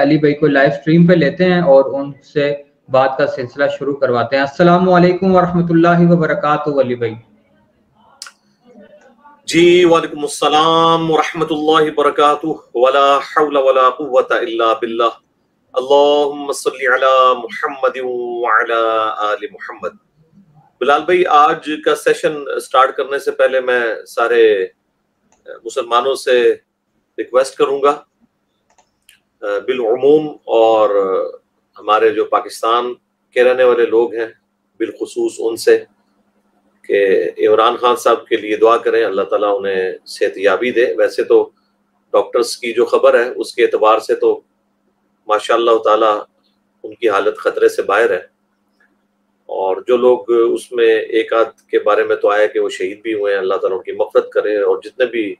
علی 0.00 0.18
بھائی 0.18 0.34
کو 0.34 0.46
life 0.46 0.74
stream 0.74 1.06
پہ 1.06 1.12
لیتے 1.12 1.44
ہیں 1.44 1.60
اور 1.60 2.00
ان 2.00 2.12
سے 2.32 2.62
بات 2.88 3.18
کا 3.18 3.26
سلسلہ 3.26 3.64
شروع 3.78 3.94
کرواتے 3.94 4.36
ہیں۔ 4.36 4.42
السلام 4.42 4.92
علیکم 4.92 5.34
ورحمۃ 5.34 5.66
اللہ 5.70 6.12
وبرکاتہ، 6.12 6.70
علی 6.80 6.94
بھائی۔ 6.94 7.14
جی 9.44 9.84
وعلیکم 9.84 10.20
السلام 10.22 11.10
ورحمۃ 11.10 11.46
اللہ 11.50 11.90
وبرکاتہ۔ 11.90 12.46
ولا 12.74 13.16
حول 13.16 13.56
ولا 13.56 13.90
قوة 13.90 14.36
الا 14.40 14.72
باللہ۔ 14.72 15.12
اللہم 15.72 16.52
صلی 16.52 16.86
علی 16.86 17.34
محمد 17.36 17.96
وعلی 17.96 18.72
آل 19.18 19.46
محمد۔ 19.52 19.96
بلال 20.80 21.04
بھائی، 21.04 21.26
آج 21.26 21.70
کا 21.84 21.94
سیشن 21.94 22.60
سٹارٹ 22.60 22.96
کرنے 22.96 23.18
سے 23.18 23.30
پہلے 23.30 23.60
میں 23.60 23.80
سارے 24.06 24.66
مسلمانوں 25.64 26.14
سے 26.14 26.54
ریکویسٹ 27.18 27.58
کروں 27.58 27.82
گا۔ 27.82 27.96
بالعموم 29.40 30.36
اور 30.44 30.90
ہمارے 31.78 32.10
جو 32.10 32.24
پاکستان 32.24 32.94
کے 33.30 33.44
رہنے 33.44 33.64
والے 33.64 33.86
لوگ 33.86 34.14
ہیں، 34.14 34.26
بالخصوص 34.78 35.32
ان 35.38 35.56
سے 35.56 35.84
کہ 36.84 37.30
عمران 37.48 37.76
خان 37.76 37.96
صاحب 37.96 38.26
کے 38.26 38.36
لیے 38.36 38.56
دعا 38.56 38.76
کریں، 38.76 39.04
اللہ 39.04 39.22
تعالیٰ 39.22 39.58
انہیں 39.58 39.92
صحت 40.06 40.38
یابی 40.38 40.70
دے۔ 40.70 40.94
ویسے 40.98 41.24
تو 41.24 41.50
ڈاکٹرز 42.12 42.56
کی 42.56 42.72
جو 42.72 42.84
خبر 42.84 43.24
ہے، 43.24 43.28
اس 43.36 43.54
کے 43.54 43.62
اعتبار 43.62 43.98
سے 43.98 44.14
تو 44.14 44.40
ماشاء 45.28 45.54
اللہ 45.54 45.78
تعالیٰ 45.84 46.20
ان 46.82 46.94
کی 46.94 47.08
حالت 47.08 47.36
خطرے 47.36 47.68
سے 47.68 47.82
باہر 47.82 48.10
ہے۔ 48.10 48.40
اور 49.46 49.76
جو 49.86 49.96
لوگ 49.96 50.30
اس 50.52 50.72
میں 50.72 51.00
ایک 51.00 51.32
آدھ 51.32 51.70
کے 51.70 51.78
بارے 51.78 52.04
میں 52.04 52.16
تو 52.16 52.30
آیا 52.30 52.46
کہ 52.46 52.60
وہ 52.60 52.68
شہید 52.68 53.02
بھی 53.02 53.14
ہوئے 53.14 53.32
ہیں، 53.32 53.40
اللہ 53.40 53.54
تعالیٰ 53.54 53.78
ان 53.78 53.82
کی 53.82 53.92
مفرت 53.92 54.30
کرے 54.30 54.56
اور 54.56 54.78
جتنے 54.84 55.06
بھی 55.06 55.34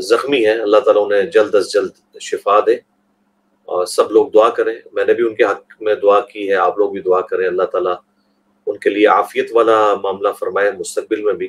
زخمی 0.00 0.46
ہیں۔ 0.46 0.60
اللہ 0.60 0.76
تعالیٰ 0.76 1.06
انہیں 1.06 1.22
جلد 1.22 1.54
از 1.54 1.72
جلد 1.72 2.16
شفا 2.20 2.60
دے۔ 2.60 2.74
اور 3.64 3.86
سب 3.86 4.10
لوگ 4.10 4.30
دعا 4.30 4.48
کریں۔ 4.48 4.74
میں 4.92 5.04
نے 5.04 5.14
بھی 5.14 5.24
ان 5.26 5.34
کے 5.34 5.44
حق 5.44 5.62
میں 5.80 5.94
دعا 5.94 6.20
کی 6.20 6.48
ہے، 6.48 6.54
آپ 6.54 6.78
لوگ 6.78 6.90
بھی 6.92 7.00
دعا 7.00 7.20
کریں۔ 7.20 7.46
اللہ 7.46 7.62
تعالیٰ 7.62 7.94
ان 8.66 8.76
کے 8.76 8.90
لیے 8.90 9.06
عافیت 9.06 9.50
والا 9.52 9.94
معاملہ 10.02 10.28
فرمائے 10.40 10.70
مستقبل 10.70 11.22
میں 11.22 11.32
بھی۔ 11.32 11.48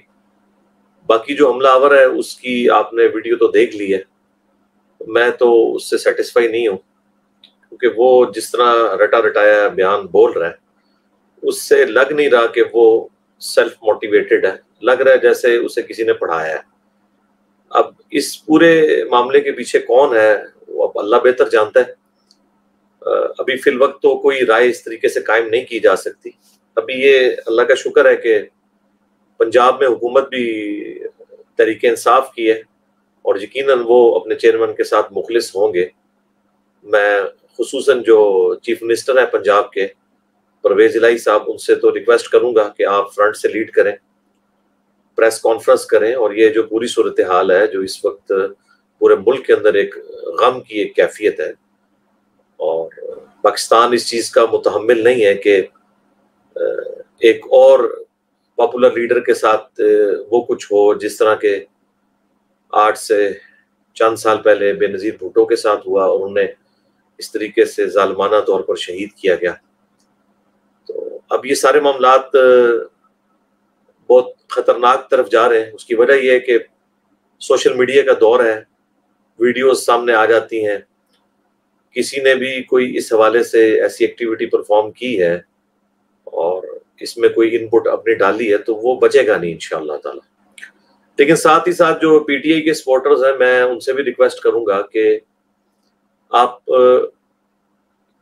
باقی 1.07 1.35
جو 1.35 1.51
حملہ 1.51 1.67
آور 1.67 1.97
ہے، 1.97 2.03
اس 2.03 2.35
کی 2.35 2.69
آپ 2.69 2.93
نے 2.93 3.03
ویڈیو 3.13 3.37
تو 3.37 3.47
دیکھ 3.47 3.75
لی 3.75 3.93
ہے۔ 3.93 4.01
میں 5.07 5.29
تو 5.29 5.75
اس 5.75 5.89
سے 5.89 5.97
سیٹسفائی 5.97 6.47
نہیں 6.47 6.67
ہوں۔ 6.67 6.77
کیونکہ 7.69 7.87
وہ 7.97 8.25
جس 8.35 8.51
طرح 8.51 8.97
رٹا 9.03 9.21
رٹایا 9.21 9.67
بیان 9.67 10.05
بول 10.05 10.31
رہا 10.31 10.47
ہے، 10.47 10.55
اس 11.41 11.69
سے 11.69 11.85
لگ 11.85 12.11
نہیں 12.11 12.29
رہا 12.29 12.45
کہ 12.45 12.63
وہ 12.73 13.07
سیلف 13.39 13.73
موٹیویٹڈ 13.81 14.45
ہے۔ 14.45 14.51
لگ 14.81 14.91
رہا 14.91 15.11
ہے 15.11 15.17
جیسے 15.17 15.57
اسے 15.57 15.81
کسی 15.81 16.03
نے 16.03 16.13
پڑھایا 16.13 16.55
ہے۔ 16.55 16.70
اب 17.73 17.85
اس 18.11 18.45
پورے 18.45 19.03
معاملے 19.09 19.41
کے 19.41 19.51
پیچھے 19.51 19.79
کون 19.79 20.17
ہے؟ 20.17 20.37
وہ 20.67 20.87
اب 20.87 20.99
اللہ 20.99 21.15
بہتر 21.15 21.49
جانتا 21.49 21.79
ہے۔ 21.79 21.93
ابھی 23.37 23.57
فی 23.57 23.69
الوقت 23.69 24.01
تو 24.01 24.17
کوئی 24.17 24.45
رائے 24.45 24.69
اس 24.69 24.83
طریقے 24.83 25.09
سے 25.09 25.21
قائم 25.21 25.47
نہیں 25.47 25.65
کی 25.65 25.79
جا 25.79 25.95
سکتی۔ 25.95 26.29
ابھی 26.75 26.93
یہ 26.93 27.31
اللہ 27.45 27.61
کا 27.61 27.75
شکر 27.75 28.05
ہے 28.05 28.15
کہ 28.15 28.39
پنجاب 29.37 29.79
میں 29.79 29.87
حکومت 29.87 30.29
بھی 30.29 30.99
طریقے 31.55 31.89
انصاف 31.89 32.33
کی 32.33 32.49
ہے 32.49 32.61
اور 33.21 33.35
یقیناً 33.35 33.79
وہ 33.85 34.15
اپنے 34.15 34.35
چیئرمین 34.35 34.73
کے 34.75 34.83
ساتھ 34.83 35.13
مخلص 35.13 35.55
ہوں 35.55 35.73
گے۔ 35.73 35.87
میں 36.83 37.21
خصوصاً 37.57 38.03
جو 38.03 38.19
چیف 38.55 38.83
منسٹر 38.83 39.17
ہیں 39.17 39.25
پنجاب 39.25 39.71
کے، 39.71 39.87
پرویز 40.61 40.95
الہی 40.95 41.17
صاحب، 41.17 41.43
ان 41.47 41.57
سے 41.57 41.75
تو 41.75 41.95
ریکویسٹ 41.95 42.27
کروں 42.27 42.55
گا 42.55 42.67
کہ 42.77 42.85
آپ 42.85 43.15
فرنٹ 43.15 43.35
سے 43.35 43.47
لیڈ 43.47 43.71
کریں۔ 43.71 43.95
پریس 45.17 45.39
کانفرنس 45.41 45.85
کریں 45.85 46.13
اور 46.13 46.31
یہ 46.31 46.49
جو 46.53 46.63
پوری 46.63 46.87
صورتحال 46.87 47.51
ہے، 47.51 47.65
جو 47.67 47.79
اس 47.81 48.03
وقت 48.05 48.31
پورے 49.01 49.15
ملک 49.27 49.45
کے 49.45 49.53
اندر 49.53 49.73
ایک 49.73 49.95
غم 50.41 50.59
کی 50.61 50.79
ایک 50.79 50.95
کیفیت 50.95 51.39
ہے 51.39 51.49
اور 52.59 52.89
پاکستان 53.43 53.93
اس 53.93 54.07
چیز 54.09 54.29
کا 54.31 54.45
متحمل 54.51 55.03
نہیں 55.03 55.25
ہے 55.25 55.33
کہ 55.43 55.61
ایک 56.55 57.45
اور 57.59 57.79
پاپولر 58.57 58.91
لیڈر 58.95 59.19
کے 59.19 59.33
ساتھ 59.33 59.81
وہ 60.31 60.41
کچھ 60.47 60.65
ہو، 60.71 60.93
جس 60.93 61.17
طرح 61.17 61.35
کے 61.35 61.53
آٹھ 62.73 62.99
سے 62.99 63.29
چند 63.97 64.15
سال 64.19 64.41
پہلے 64.41 64.73
بے 64.73 64.87
نظیر 64.87 65.13
بھٹو 65.19 65.45
کے 65.45 65.55
ساتھ 65.55 65.87
ہوا 65.87 66.05
اور 66.05 66.19
انہیں 66.29 66.47
اس 67.19 67.31
طریقے 67.31 67.65
سے 67.65 67.87
ظالمانہ 67.89 68.39
طور 68.47 68.61
پر 68.63 68.75
شہید 68.75 69.13
کیا 69.13 69.35
گیا۔ 69.41 69.53
تو 70.89 71.17
اب 71.29 71.45
یہ 71.45 71.55
سارے 71.55 71.79
معاملات 71.79 72.35
بہت 74.09 74.29
خطرناک 74.51 75.09
طرف 75.11 75.29
جا 75.31 75.49
رہے 75.49 75.63
ہیں۔ 75.63 75.71
اس 75.71 75.85
کی 75.85 75.95
وجہ 75.95 76.13
یہ 76.13 76.31
ہے 76.31 76.39
کہ 76.39 76.57
سوشل 77.39 77.73
میڈیا 77.73 78.01
کا 78.01 78.13
دور 78.21 78.43
ہے، 78.45 78.63
ویڈیوز 79.39 79.85
سامنے 79.85 80.13
آ 80.13 80.25
جاتی 80.25 80.67
ہیں۔ 80.67 80.77
کسی 81.91 82.21
نے 82.21 82.35
بھی 82.35 82.63
کوئی 82.63 82.97
اس 82.97 83.13
حوالے 83.13 83.43
سے 83.43 83.81
ایسی 83.81 84.05
ایکٹیویٹی 84.05 84.45
پرفارم 84.45 84.91
کی 84.91 85.21
ہے 85.21 85.35
اور 86.23 86.63
اس 86.99 87.17
میں 87.17 87.29
کوئی 87.29 87.55
ان 87.55 87.67
پٹ 87.67 87.87
اپنی 87.87 88.13
ڈالی 88.13 88.51
ہے 88.53 88.57
تو 88.57 88.75
وہ 88.75 88.99
بچے 88.99 89.27
گا 89.27 89.37
نہیں 89.37 89.51
انشاءاللہ 89.51 89.97
تعالی۔ 90.03 90.19
لیکن 91.17 91.35
ساتھ 91.35 91.67
ہی 91.67 91.73
ساتھ 91.73 92.01
جو 92.01 92.19
پی 92.19 92.37
ٹی 92.37 92.53
آئی 92.53 92.61
کے 92.61 92.73
سپورٹرز 92.73 93.23
ہیں، 93.23 93.37
میں 93.39 93.61
ان 93.61 93.79
سے 93.79 93.93
بھی 93.93 94.03
ریکویسٹ 94.03 94.39
کروں 94.39 94.65
گا 94.65 94.81
کہ 94.81 95.19
آپ 96.29 96.65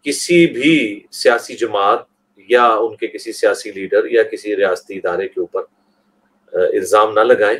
کسی 0.04 0.46
بھی 0.48 1.00
سیاسی 1.12 1.56
جماعت 1.56 2.00
یا 2.38 2.66
ان 2.66 2.96
کے 2.96 3.08
کسی 3.08 3.32
سیاسی 3.32 3.72
لیڈر 3.72 4.06
یا 4.06 4.24
کسی 4.24 4.56
ریاستی 4.56 4.96
ادارے 4.96 5.28
کے 5.28 5.40
اوپر 5.40 5.62
الزام 6.54 7.14
نہ 7.14 7.20
لگائیں 7.20 7.60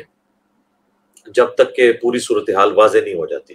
جب 1.26 1.46
تک 1.46 1.76
کہ 1.76 1.92
پوری 1.92 2.18
صورتحال 2.18 2.72
واضح 2.72 2.98
نہیں 2.98 3.14
ہو 3.14 3.26
جاتی۔ 3.26 3.54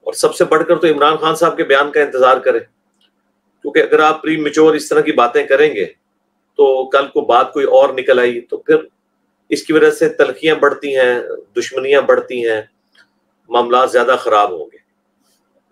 اور 0.00 0.12
سب 0.12 0.34
سے 0.34 0.44
بڑھ 0.44 0.66
کر 0.68 0.78
تو 0.78 0.86
عمران 0.86 1.16
خان 1.16 1.34
صاحب 1.34 1.56
کے 1.56 1.64
بیان 1.64 1.90
کا 1.92 2.02
انتظار 2.02 2.36
کریں۔ 2.36 2.60
کیونکہ 3.62 3.78
اگر 3.78 3.98
آپ 3.98 4.22
پری 4.22 4.36
میچور 4.36 4.74
اس 4.74 4.88
طرح 4.88 5.00
کی 5.00 5.12
باتیں 5.12 5.46
کریں 5.46 5.74
گے 5.74 5.86
تو 6.56 6.88
کل 6.90 7.08
کو 7.08 7.20
بات 7.20 7.52
کوئی 7.52 7.64
اور 7.64 7.88
نکل 7.88 8.18
آئی 8.18 8.40
تو 8.40 8.56
پھر 8.56 8.76
اس 9.48 9.62
کی 9.62 9.72
وجہ 9.72 9.90
سے 9.90 10.08
تلخیاں 10.08 10.54
بڑھتی 10.54 10.96
ہیں، 10.96 11.14
دشمنیاں 11.56 12.02
بڑھتی 12.02 12.48
ہیں، 12.48 12.62
معاملات 13.48 13.92
زیادہ 13.92 14.16
خراب 14.20 14.50
ہوں 14.50 14.66
گے۔ 14.72 14.76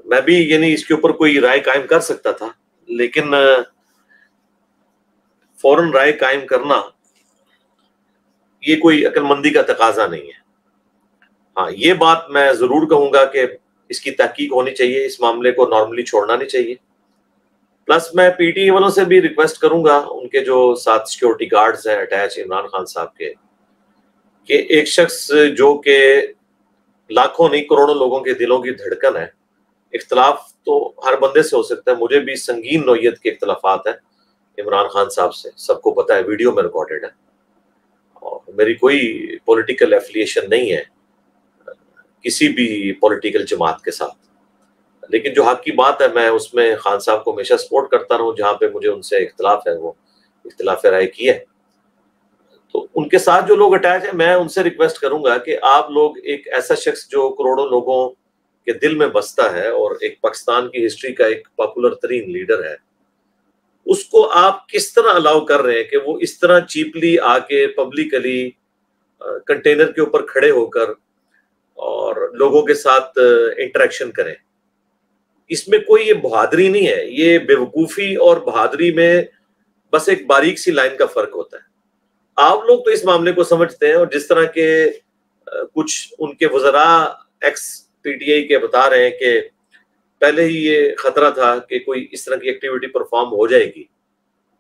میں 0.04 0.20
بھی 0.20 0.50
یعنی 0.50 0.72
اس 0.72 0.86
کے 0.86 0.94
اوپر 0.94 1.12
کوئی 1.12 1.40
رائے 1.40 1.60
قائم 1.60 1.86
کر 1.86 2.00
سکتا 2.00 2.30
تھا، 2.30 2.48
لیکن 2.88 3.34
فوراً 5.62 5.90
رائے 5.92 6.12
قائم 6.12 6.46
کرنا 6.46 6.80
یہ 8.62 8.76
کوئی 8.76 9.04
عقل 9.06 9.22
مندی 9.22 9.50
کا 9.50 9.62
تقاضا 9.62 10.06
نہیں 10.06 10.26
ہے۔ 10.26 10.46
ہاں 11.56 11.70
یہ 11.76 11.92
بات 11.92 12.30
میں 12.30 12.52
ضرور 12.52 12.86
کہوں 12.88 13.12
گا 13.12 13.24
کہ 13.24 13.46
اس 13.91 14.00
کی 14.00 14.10
تحقیق 14.10 14.52
ہونی 14.52 14.74
چاہیے، 14.74 15.04
اس 15.06 15.20
معاملے 15.20 15.52
کو 15.52 15.66
نارملی 15.66 16.02
چھوڑنا 16.02 16.36
نہیں 16.36 16.48
چاہیے۔ 16.48 16.74
پلس 17.88 18.14
میں 18.14 18.30
پی 18.30 18.50
ٹی 18.50 18.70
والوں 18.70 18.88
سے 18.88 19.04
بھی 19.04 19.20
ریکویسٹ 19.22 19.58
کروں 19.58 19.84
گا، 19.84 19.96
ان 20.10 20.28
کے 20.28 20.41
جو 20.44 20.74
ساتھ 20.74 21.08
سیکورٹی 21.08 21.46
گارڈز 21.52 21.86
ہیں 21.86 21.96
اٹیچ 21.96 22.38
عمران 22.38 22.66
خان 22.66 22.86
صاحب 22.86 23.14
کے، 23.16 23.32
کہ 24.48 24.62
ایک 24.69 24.88
شخص 24.88 25.30
جو 25.56 25.76
کہ 25.78 25.98
لاکھوں 27.10 27.48
نہیں، 27.48 27.62
کروڑوں 27.64 27.94
لوگوں 27.94 28.20
کے 28.20 28.34
دلوں 28.34 28.58
کی 28.58 28.70
دھڑکن 28.70 29.16
ہے، 29.16 29.26
اختلاف 29.92 30.40
تو 30.64 30.92
ہر 31.06 31.16
بندے 31.16 31.42
سے 31.42 31.56
ہو 31.56 31.62
سکتا 31.62 31.90
ہے۔ 31.90 31.96
مجھے 31.96 32.20
بھی 32.20 32.36
سنگین 32.36 32.86
نوعیت 32.86 33.19
کے 33.19 33.30
اختلافات 33.30 33.86
ہیں 33.86 33.94
عمران 34.58 34.88
خان 34.88 35.10
صاحب 35.10 35.34
سے، 35.34 35.48
سب 35.56 35.80
کو 35.82 35.90
پتا 35.90 36.14
ہے، 36.14 36.22
ویڈیو 36.22 36.52
میں 36.52 36.62
ریکارڈیڈ 36.62 37.04
ہے۔ 37.04 37.27
میری 38.54 38.75
کوئی 38.75 39.28
پولیٹیکل 39.44 39.92
ایفلیشن 39.92 40.41
نہیں 40.50 40.72
ہے، 40.72 40.82
کسی 42.22 42.48
بھی 42.48 42.92
پولیٹیکل 42.92 43.44
جماعت 43.47 43.82
کے 43.84 43.91
ساتھ۔ 43.91 44.14
لیکن 45.09 45.32
جو 45.32 45.44
حق 45.44 45.62
کی 45.62 45.72
بات 45.72 46.03
ہے، 46.03 46.06
میں 46.14 46.28
اس 46.28 46.54
میں 46.54 46.76
خان 46.76 46.98
صاحب 46.98 47.25
کو 47.25 47.32
ہمیشہ 47.32 47.54
سپورٹ 47.54 47.91
کرتا 47.91 48.19
رہوں، 48.19 48.37
جہاں 48.37 48.54
پہ 48.54 48.66
مجھے 48.75 48.88
ان 48.88 49.03
سے 49.03 49.16
اختلاف 49.16 49.66
ہے، 49.66 49.76
وہ 49.76 49.92
اختلاف 50.44 50.84
رائے 50.84 51.06
کی 51.06 51.28
ہے۔ 51.28 51.44
تو 52.72 52.87
ان 52.94 53.08
کے 53.08 53.19
ساتھ 53.19 53.48
جو 53.48 53.56
لوگ 53.56 53.75
اٹیچ 53.75 54.04
ہیں، 54.04 54.12
میں 54.12 54.34
ان 54.34 54.48
سے 54.48 54.62
ریکویسٹ 54.62 54.98
کروں 54.98 55.25
گا 55.25 55.38
کہ 55.38 55.58
آپ 55.62 55.91
لوگ 55.91 56.19
ایک 56.22 56.48
ایسا 56.48 56.75
شخص 56.75 57.08
جو 57.08 57.28
کروڑوں 57.28 57.66
لوگوں 57.66 58.08
کے 58.64 58.72
دل 58.72 58.94
میں 58.94 59.06
بستا 59.06 59.52
ہے 59.52 59.69
اور 59.69 59.96
ایک 60.00 60.20
پاکستان 60.20 60.69
کی 60.69 60.87
ہسٹری 60.87 61.14
کا 61.14 61.26
ایک 61.26 61.49
پاپولر 61.56 61.94
ترین 61.94 62.32
لیڈر 62.32 62.64
ہے 62.64 62.88
اس 63.88 64.05
کو 64.05 64.31
آپ 64.31 64.69
کس 64.69 64.93
طرح 64.93 65.12
الاؤ 65.14 65.40
کر 65.40 65.62
رہے 65.62 65.76
ہیں 65.76 65.85
کہ 65.85 65.96
وہ 65.96 66.19
اس 66.20 66.38
طرح 66.38 66.61
چیپلی 66.61 67.19
آ 67.19 67.38
کے 67.38 67.67
پبلکلی 67.67 68.50
کنٹینر 69.46 69.93
کے 69.93 70.00
اوپر 70.00 70.26
کھڑے 70.26 70.50
ہو 70.50 70.67
کر 70.67 70.90
اور 71.75 72.31
لوگوں 72.32 72.62
کے 72.62 72.75
ساتھ 72.75 73.19
انٹریکشن 73.56 74.11
کریں۔ 74.11 74.35
اس 75.49 75.69
میں 75.69 75.79
کوئی 75.79 76.08
یہ 76.08 76.14
بہادری 76.14 76.69
نہیں 76.69 76.88
ہے۔ 76.88 77.05
یہ 77.08 77.38
بے 77.38 77.55
وقوفی 77.55 78.14
اور 78.14 78.37
بہادری 78.37 78.93
میں 78.93 79.23
بس 79.93 80.08
ایک 80.08 80.26
باریک 80.26 80.58
سی 80.58 80.70
لائن 80.70 80.96
کا 80.96 81.06
فرق 81.06 81.34
ہوتا 81.34 81.56
ہے۔ 81.56 81.62
آپ 82.37 82.58
لوگ 82.64 82.84
تو 82.84 82.91
اس 82.91 83.05
معاملے 83.05 83.32
کو 83.32 83.44
سمجھتے 83.44 83.87
ہیں 83.87 83.94
اور 83.94 84.06
جس 84.06 84.26
طرح 84.29 84.44
کے 84.44 84.91
کچھ 85.75 86.14
ان 86.19 86.34
کے 86.34 86.46
وزراء 86.46 87.05
ایکس 87.41 87.62
پی 88.02 88.12
ٹی 88.12 88.32
آئی 88.32 88.49
کے 88.49 88.58
بتا 88.58 88.91
رہے 88.91 89.02
ہیں 89.02 89.19
کہ 89.19 89.41
پہلے 90.19 90.44
ہی 90.44 90.67
یہ 90.67 90.94
خطرہ 90.99 91.31
تھا 91.31 91.59
کہ 91.59 91.79
کوئی 91.79 92.09
اس 92.11 92.25
طرح 92.25 92.37
کی 92.37 92.49
ایکٹیویٹی 92.49 92.87
پرفارم 92.87 93.29
ہو 93.29 93.47
جائے 93.47 93.73
گی۔ 93.76 93.85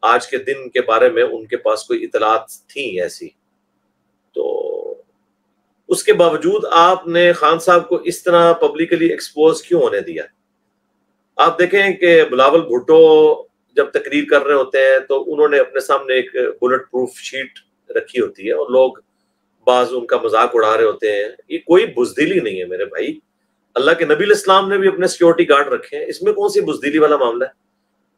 آج 0.02 0.28
کے 0.28 0.38
دن 0.38 0.68
کے 0.68 0.80
بارے 0.80 1.08
میں 1.08 1.22
ان 1.22 1.46
کے 1.46 1.56
پاس 1.56 1.84
کوئی 1.84 2.04
اطلاعات 2.04 2.42
تھیں 2.68 3.00
ایسی۔ 3.00 3.28
تو 4.34 4.54
اس 5.88 6.04
کے 6.04 6.12
باوجود 6.12 6.64
آپ 6.70 7.06
نے 7.06 7.32
خان 7.32 7.58
صاحب 7.58 7.88
کو 7.88 7.96
اس 7.96 8.22
طرح 8.22 8.52
پبلکلی 8.52 9.06
ایکسپوز 9.06 9.62
کیوں 9.62 9.82
ہونے 9.82 10.00
دیا؟ 10.00 10.22
آپ 11.36 11.58
دیکھیں 11.58 11.92
کہ 11.92 12.24
بلاول 12.24 12.60
بھٹو 12.60 13.42
جب 13.76 13.90
تقریر 13.90 14.24
کر 14.30 14.42
رہے 14.42 14.54
ہوتے 14.54 14.78
ہیں 14.78 14.98
تو 14.98 15.32
انہوں 15.32 15.48
نے 15.48 15.58
اپنے 15.58 15.80
سامنے 15.80 16.14
ایک 16.14 16.30
بلٹ 16.62 16.80
پروف 16.80 17.14
شیٹ 17.14 17.48
رکھی 17.90 18.20
ہوتی 18.20 18.46
ہے 18.46 18.52
اور 18.52 18.70
لوگ 18.70 18.92
بعض 19.64 19.88
ان 19.92 20.06
کا 20.06 20.16
مذاق 20.22 20.50
اڑا 20.54 20.76
رہے 20.76 20.84
ہوتے 20.84 21.12
ہیں۔ 21.12 21.28
یہ 21.48 21.58
کوئی 21.58 21.86
بزدلی 21.86 22.40
نہیں 22.40 22.58
ہے 22.58 22.64
میرے 22.64 22.84
بھائی۔ 22.84 23.18
اللہ 23.78 23.90
کے 23.90 24.04
نبی 24.04 24.24
الاسلام 24.24 24.68
نے 24.68 24.78
بھی 24.78 24.88
اپنے 24.88 25.06
سیکورٹی 25.06 25.48
گارڈ 25.48 25.68
رکھے 25.68 25.98
ہیں۔ 25.98 26.06
اس 26.06 26.22
میں 26.22 26.32
کون 26.32 26.48
سی 26.48 26.60
بزدلی 26.60 26.98
والا 26.98 27.16
معاملہ 27.16 27.44
ہے؟ 27.44 27.50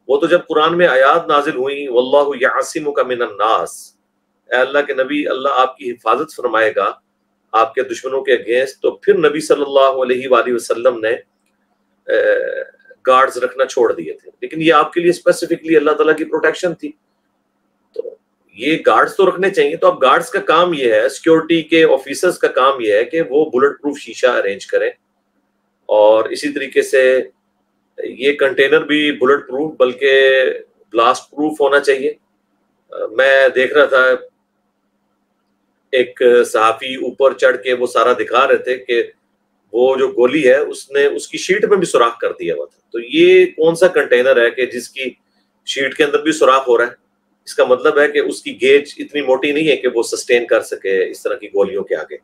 وہ 0.07 0.17
تو 0.17 0.27
جب 0.27 0.39
قرآن 0.49 0.77
میں 0.77 0.87
آیات 0.87 1.27
نازل 1.27 1.55
ہوئی 1.55 1.87
واللہ 1.87 2.37
یعصم 2.41 2.93
کا 2.93 3.03
من 3.03 3.21
الناس۔ 3.21 3.95
اے 4.49 4.55
اللہ 4.55 4.79
کے 4.87 4.93
نبی، 4.93 5.27
اللہ 5.27 5.49
آپ 5.55 5.77
کی 5.77 5.91
حفاظت 5.91 6.35
فرمائے 6.35 6.73
گا، 6.75 6.91
آپ 7.51 7.73
کے 7.73 7.81
دشمنوں 7.81 8.21
کے 8.21 8.33
اگینسٹ۔ 8.33 8.81
تو 8.81 8.91
پھر 8.91 9.17
نبی 9.29 9.39
صلی 9.39 9.61
اللہ 9.61 10.01
علیہ 10.03 10.29
وآلہ 10.29 10.53
وسلم 10.53 10.99
نے 10.99 11.11
گارڈز 13.07 13.37
رکھنا 13.37 13.65
چھوڑ 13.65 13.93
دیے 13.93 14.13
تھے۔ 14.13 14.31
لیکن 14.41 14.61
یہ 14.61 14.73
آپ 14.73 14.93
کے 14.93 15.01
لیے 15.01 15.09
اسپیسیفکلی 15.09 15.75
اللہ 15.75 15.91
تعالیٰ 15.91 16.15
کی 16.17 16.23
پروٹیکشن 16.23 16.73
تھی۔ 16.73 16.91
تو 17.93 18.15
یہ 18.53 18.77
گارڈز 18.87 19.15
تو 19.15 19.29
رکھنے 19.29 19.49
چاہیے۔ 19.49 19.75
تو 19.75 19.87
اب 19.87 20.01
گارڈز 20.01 20.29
کا 20.29 20.39
کام 20.39 20.73
یہ 20.73 20.93
ہے 20.93 21.09
سیکورٹی 21.09 21.61
کے 21.61 21.83
آفیسرز 21.83 22.39
کا 22.39 22.47
کام 22.47 22.73
یہ 22.79 22.93
ہے 22.93 23.05
کہ 23.05 23.21
وہ 23.29 23.45
بلٹ 23.45 23.81
پروف 23.81 23.99
شیشہ 23.99 24.27
ارینج 24.27 24.67
کریں۔ 24.67 24.91
اور 25.91 26.25
اسی 26.25 26.49
طریقے 26.49 26.81
سے 26.81 27.21
یہ 28.03 28.33
کنٹینر 28.33 28.81
بھی 28.81 29.11
بلٹ 29.11 29.47
پروف 29.47 29.73
بلکہ 29.77 30.43
بلاسٹ 30.91 31.31
پروف 31.31 31.61
ہونا 31.61 31.79
چاہیے۔ 31.79 32.13
میں 33.11 33.49
دیکھ 33.55 33.73
رہا 33.73 33.85
تھا 33.85 34.05
ایک 35.91 36.21
صحافی 36.45 36.95
اوپر 36.95 37.33
چڑھ 37.33 37.63
کے 37.63 37.73
وہ 37.73 37.87
سارا 37.87 38.13
دکھا 38.13 38.47
رہے 38.47 38.57
تھے 38.57 38.77
کہ 38.77 39.03
وہ 39.73 39.95
جو 39.95 40.07
گولی 40.07 40.47
ہے، 40.47 40.57
اس 40.57 40.91
نے 40.91 41.05
اس 41.05 41.27
کی 41.27 41.37
شیٹ 41.37 41.65
میں 41.65 41.77
بھی 41.77 41.85
سوراخ 41.85 42.17
کر 42.17 42.31
دیا 42.31 42.55
ہوا 42.55 42.65
تھا۔ 42.65 42.79
تو 42.91 42.99
یہ 42.99 43.45
کون 43.45 43.75
سا 43.75 43.87
کنٹینر 43.87 44.45
ہے 44.45 44.51
کہ 44.51 44.65
جس 44.65 44.89
کی 44.89 45.05
شیٹ 45.65 45.97
کے 45.97 46.03
اندر 46.03 46.21
بھی 46.21 46.31
سوراخ 46.31 46.67
ہو 46.67 46.77
رہا 46.77 46.85
ہے؟ 46.85 46.91
اس 47.45 47.55
کا 47.55 47.65
مطلب 47.65 47.99
ہے 47.99 48.11
کہ 48.11 48.19
اس 48.19 48.41
کی 48.41 48.61
گیج 48.61 48.93
اتنی 48.97 49.21
موٹی 49.21 49.51
نہیں 49.51 49.67
ہے 49.67 49.77
کہ 49.77 49.87
وہ 49.93 50.03
سسٹین 50.03 50.47
کر 50.47 50.61
سکے 50.61 51.09
اس 51.11 51.23
طرح 51.23 51.35
کی 51.35 51.47
گولیوں 51.47 51.83
کے 51.83 51.95
آگے۔ 51.95 52.17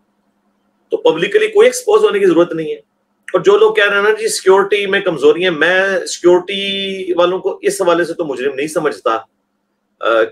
تو 0.90 0.98
پبلکلی 0.98 1.48
کوئی 1.48 1.68
ایکسپوز 1.68 2.04
ہونے 2.04 2.19
کی 2.19 2.25
ضرورت 2.25 2.54
نہیں 2.54 2.75
ہے۔ 2.75 2.87
اور 3.33 3.41
جو 3.41 3.57
لوگ 3.57 3.74
کہہ 3.74 3.88
رہے 3.88 3.95
ہیں 3.95 4.03
نا 4.03 4.09
جی 4.09 4.27
سیکورٹی 4.27 4.85
میں 4.85 5.00
کمزوری 5.00 5.44
ہے 5.45 5.50
میں 5.50 6.06
سیکورٹی 6.06 7.13
والوں 7.13 7.39
کو 7.39 7.59
اس 7.62 7.81
حوالے 7.81 8.06
سے 8.06 8.13
تو 8.13 8.25
مجرم 8.25 8.56
نہیں 8.56 8.68
سمجھتا 8.68 9.18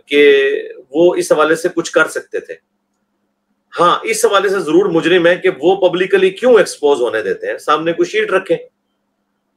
کہ 0.05 0.51
وہ 0.89 1.15
اس 1.15 1.31
حوالے 1.31 1.55
سے 1.55 1.69
کچھ 1.75 1.91
کر 1.91 2.07
سکتے 2.07 2.39
تھے۔ 2.39 2.53
ہاں 3.79 3.99
اس 4.03 4.25
حوالے 4.25 4.49
سے 4.49 4.59
ضرور 4.59 4.85
مجرم 4.85 5.27
ہے 5.27 5.35
کہ 5.35 5.49
وہ 5.59 5.89
پبلکلی 5.89 6.29
کیوں 6.29 6.57
ایکسپوز 6.57 7.01
ہونے 7.01 7.21
دیتے 7.21 7.47
ہیں؟ 7.47 7.57
سامنے 7.57 7.93
کوئی 7.93 8.09
شیٹ 8.09 8.31
رکھیں۔ 8.31 8.57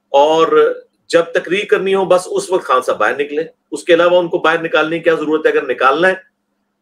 اور 0.09 0.75
جب 1.09 1.23
تقریر 1.23 1.65
کرنی 1.65 1.95
ہو، 1.95 2.05
بس 2.05 2.29
اس 2.31 2.51
وقت 2.51 2.65
خان 2.65 2.83
صاحب 2.83 2.99
باہر 2.99 3.15
نکلے 3.21 3.43
اس 3.71 3.85
کے 3.85 3.95
علاوہ 3.95 4.19
ان 4.19 4.29
کو 4.29 4.39
باہر 4.39 4.63
نکالنے 4.63 4.99
کی 4.99 5.05
کیا 5.05 5.15
ضرورت 5.15 5.47
ہے؟ 5.47 5.51
اگر 5.51 5.69
نکالنا 5.69 6.09
ہے، 6.09 6.15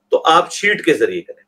تو 0.09 0.23
آپ 0.25 0.52
شیٹ 0.52 0.85
کے 0.85 0.94
ذریعے 0.94 1.20
کریں۔ 1.20 1.46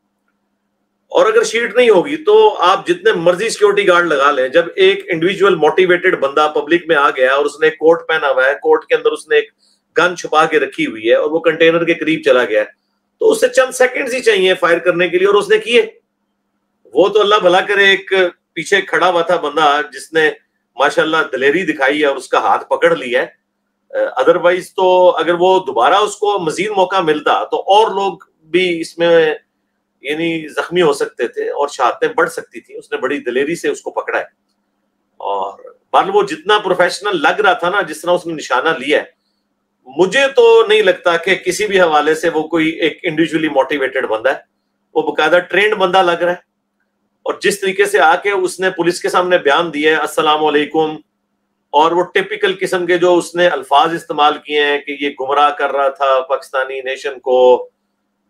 اور 1.11 1.25
اگر 1.25 1.43
شیٹ 1.43 1.75
نہیں 1.75 1.89
ہوگی 1.89 2.15
تو 2.23 2.35
آپ 2.63 2.87
جتنے 2.87 3.11
مرضی 3.13 3.49
سیکورٹی 3.49 3.87
گارڈ 3.87 4.07
لگا 4.07 4.31
لیں۔ 4.31 4.47
جب 4.47 4.65
ایک 4.75 5.03
انڈیویجول 5.07 5.55
موٹیویٹڈ 5.55 6.19
بندہ 6.19 6.47
پبلک 6.55 6.83
میں 6.87 6.95
آ 6.95 7.09
گیا 7.09 7.33
اور 7.33 7.45
اس 7.45 7.59
نے 7.59 7.67
ایک 7.67 7.77
کوٹ 7.77 8.07
پہنا 8.07 8.29
ہوا 8.29 8.45
ہے 8.45 8.53
کوٹ 8.63 8.85
کے 8.85 8.95
اندر 8.95 9.11
اس 9.11 9.27
نے 9.27 9.35
ایک 9.35 9.49
گن 9.95 10.15
چھپا 10.17 10.45
کے 10.45 10.59
رکھی 10.59 10.85
ہوئی 10.85 11.09
ہے 11.09 11.15
اور 11.15 11.31
وہ 11.31 11.39
کنٹینر 11.39 11.85
کے 11.85 11.93
قریب 11.93 12.21
چلا 12.25 12.43
گیا 12.45 12.61
ہے، 12.61 12.65
تو 13.21 13.31
اسے 13.31 13.47
چند 13.55 13.75
سیکنڈز 13.75 14.13
ہی 14.13 14.21
چاہیے 14.21 14.53
فائر 14.59 14.79
کرنے 14.79 15.07
کے 15.09 15.17
لیے 15.17 15.27
اور 15.27 15.35
اس 15.35 15.49
نے 15.49 15.57
کیے۔ 15.57 15.85
وہ 16.93 17.07
تو 17.09 17.21
اللہ 17.21 17.39
بھلا 17.41 17.61
کرے، 17.61 17.89
ایک 17.89 18.13
پیچھے 18.53 18.81
کھڑا 18.81 19.09
ہوا 19.09 19.21
تھا 19.21 19.35
بندہ 19.41 19.81
جس 19.93 20.11
نے 20.13 20.29
ماشاء 20.77 21.03
اللہ 21.03 21.17
دلیری 21.31 21.65
دکھائی 21.65 22.01
ہے 22.01 22.05
اور 22.05 22.15
اس 22.15 22.27
کا 22.27 22.39
ہاتھ 22.39 22.67
پکڑ 22.69 22.95
لیا 22.95 23.21
ہے۔ 23.21 23.37
ادروائز 23.91 24.73
تو 24.75 24.87
اگر 25.17 25.33
وہ 25.39 25.59
دوبارہ 25.59 25.95
اس 25.97 26.15
کو 26.15 26.37
مزید 26.39 26.71
موقع 26.75 26.99
ملتا 27.01 27.43
تو 27.43 27.57
اور 27.67 27.91
لوگ 27.91 28.17
بھی 28.51 28.79
اس 28.81 28.97
میں 28.97 29.33
یعنی 30.01 30.47
زخمی 30.47 30.81
ہو 30.81 30.93
سکتے 30.93 31.27
تھے 31.27 31.49
اور 31.49 31.67
شہادتیں 31.67 32.07
بڑھ 32.07 32.29
سکتی 32.29 32.61
تھی 32.61 32.77
اس 32.77 32.91
نے 32.91 32.97
بڑی 32.97 33.19
دلیری 33.19 33.55
سے 33.55 33.69
اس 33.69 33.81
کو 33.81 33.91
پکڑا 33.91 34.19
ہے۔ 34.19 34.23
اور 35.17 35.59
بہرحال 35.93 36.11
وہ 36.13 36.23
جتنا 36.23 36.59
پروفیشنل 36.59 37.21
لگ 37.21 37.41
رہا 37.41 37.53
تھا 37.53 37.69
نا، 37.69 37.81
جس 37.81 38.01
طرح 38.01 38.11
اس 38.11 38.25
نے 38.25 38.33
نشانہ 38.33 38.69
لیا 38.69 38.99
ہے، 38.99 39.19
مجھے 39.97 40.27
تو 40.35 40.65
نہیں 40.67 40.81
لگتا 40.81 41.17
کہ 41.17 41.35
کسی 41.35 41.67
بھی 41.67 41.81
حوالے 41.81 42.15
سے 42.15 42.29
وہ 42.29 42.43
کوئی 42.43 42.69
ایک 42.69 42.99
انڈیویجلی 43.03 43.49
موٹیویٹڈ 43.49 44.05
بندہ 44.05 44.29
ہے۔ 44.29 44.35
وہ 44.95 45.01
باقاعدہ 45.01 45.39
ٹرینڈ 45.39 45.73
بندہ 45.73 46.03
لگ 46.03 46.11
رہا 46.11 46.31
ہے۔ 46.31 46.49
اور 47.23 47.33
جس 47.41 47.59
طریقے 47.59 47.85
سے 47.85 47.99
آ 47.99 48.15
کے 48.15 48.31
اس 48.31 48.59
نے 48.59 48.69
پولیس 48.69 49.01
کے 49.01 49.09
سامنے 49.09 49.37
بیان 49.37 49.73
دیا 49.73 49.91
ہے، 49.91 49.95
السلام 49.95 50.45
علیکم، 50.45 50.97
اور 51.69 51.91
وہ 51.91 52.03
ٹپیکل 52.03 52.55
قسم 52.59 52.85
کے 52.85 52.97
جو 52.97 53.17
اس 53.17 53.35
نے 53.35 53.47
الفاظ 53.47 53.93
استعمال 53.93 54.33
کیے 54.37 54.63
ہیں 54.63 54.79
کہ 54.79 54.97
یہ 54.99 55.09
گمراہ 55.19 55.49
کر 55.49 55.71
رہا 55.71 55.89
تھا 55.89 56.21
پاکستانی 56.21 56.81
نیشن 56.81 57.19
کو 57.19 57.69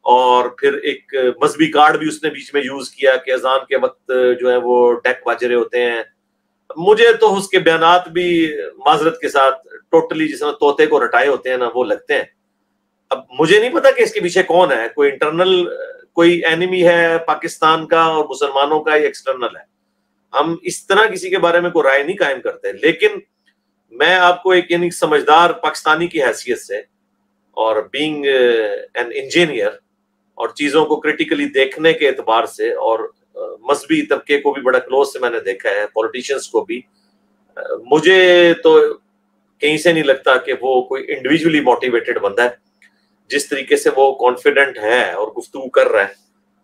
اور 0.02 0.50
پھر 0.50 0.74
ایک 0.74 1.14
مذہبی 1.42 1.72
کارڈ 1.72 1.98
بھی 1.98 2.08
اس 2.08 2.24
نے 2.24 2.30
بیچ 2.30 2.54
میں 2.54 2.62
یوز 2.62 2.90
کیا 2.90 3.16
کہ 3.16 3.32
اذان 3.32 3.60
کے 3.70 3.78
وقت 3.78 4.12
جو 4.40 4.52
ہے 4.52 4.58
وہ 4.58 4.94
ڈیک 4.94 5.18
باجرے 5.26 5.56
ہوتے 5.56 5.86
ہیں۔ 5.86 6.04
مجھے 6.78 7.14
تو 7.14 7.38
اس 7.38 7.48
کے 7.48 7.60
بیانات 7.60 8.08
بھی 8.08 8.54
معذرت 8.86 9.20
کے 9.20 9.30
ساتھ 9.30 9.68
ٹوٹلی 9.92 10.28
جس 10.28 10.40
طرح 10.40 10.52
طوطے 10.52 10.86
کو 10.86 11.06
رٹائے 11.06 11.28
ہوتے 11.28 11.50
ہیں 11.50 11.58
نا 11.58 11.70
وہ 11.76 11.84
لگتے 11.84 12.14
ہیں۔ 12.14 12.24
اب 13.10 13.20
مجھے 13.40 13.60
نہیں 13.60 13.74
پتا 13.74 13.92
کہ 13.92 14.02
اس 14.02 14.14
کے 14.14 14.20
پیچھے 14.20 14.44
کون 14.44 14.72
ہے، 14.72 14.88
کوئی 14.96 15.12
انٹرنل 15.12 15.70
کوئی 16.14 16.46
اینیمی 16.46 16.88
ہے 16.88 17.18
پاکستان 17.28 17.88
کا 17.88 18.02
اور 18.02 18.26
مسلمانوں 18.26 18.84
کا 18.84 18.96
یا 18.96 19.04
ایکسٹرنل 19.04 19.56
ہے۔ 19.56 19.80
ہم 20.34 20.56
اس 20.62 20.88
طرح 20.88 21.06
کسی 21.06 21.30
کے 21.30 21.38
بارے 21.38 21.60
میں 21.60 21.70
کوئی 21.70 21.84
رائے 21.84 22.04
نہیں 22.04 22.18
قائم 22.18 22.42
کرتے۔ 22.42 22.72
لیکن 22.72 23.08
میں 23.92 24.16
آپ 24.16 24.44
کو 24.44 24.52
ایک 24.52 24.72
یعنی 24.72 24.92
سمجھدار 24.92 25.50
پاکستانی 25.50 26.08
کی 26.08 26.24
حیثیت 26.24 26.60
سے 26.60 26.78
اور 27.52 27.76
بینگ 27.92 28.26
این 28.94 29.12
انجینئر 29.16 29.70
اور 30.40 30.50
چیزوں 30.50 30.86
کو 30.86 30.96
کریٹیکلی 30.96 31.46
دیکھنے 31.46 31.94
کے 31.94 32.08
اعتبار 32.08 32.46
سے 32.46 32.74
اور 32.74 33.00
مذہبی 33.62 34.02
طبقے 34.02 34.42
کو 34.42 34.52
بھی 34.52 34.62
بڑا 34.62 34.80
کلوز 34.80 35.14
سے 35.14 35.20
میں 35.20 35.30
نے 35.30 35.40
دیکھا 35.40 35.70
ہے 35.70 35.86
پولیٹیشنس 35.94 36.48
کو 36.48 36.66
بھی 36.66 36.82
مجھے 37.92 38.54
تو 38.64 38.80
کہیں 39.60 39.78
سے 39.78 39.92
نہیں 39.94 40.04
لگتا 40.04 40.36
کہ 40.38 40.54
وہ 40.62 40.82
کوئی 40.82 41.04
انڈیویجلی 41.08 41.60
موٹیویٹڈ 41.60 42.20
بندہ 42.20 42.42
ہے، 42.42 42.50
جس 43.28 43.50
طریقے 43.50 43.78
سے 43.78 43.90
وہ 43.96 44.16
کانفیڈنٹ 44.16 44.78
ہے 44.78 45.12
اور 45.12 45.28
گفتگو 45.28 45.70
کر 45.70 45.88
رہا 45.88 46.02
ہے 46.02 46.14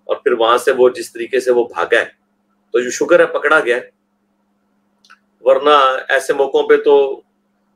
اور 0.04 0.16
پھر 0.16 0.32
وہاں 0.32 0.58
سے 0.58 0.72
وہ 0.72 0.90
جس 0.90 1.14
طریقے 1.14 1.40
سے 1.40 1.52
وہ 1.52 1.68
بھاگا 1.68 2.00
ہے۔ 2.00 2.06
تو 2.72 2.80
جو 2.80 2.90
شکر 2.90 3.20
ہے، 3.20 3.26
پکڑا 3.26 3.60
گیا 3.60 3.76
ہے۔ 3.76 3.90
ورنہ 5.42 5.76
ایسے 6.10 6.34
موقعوں 6.34 6.68
پہ 6.70 6.78
تو 6.78 7.22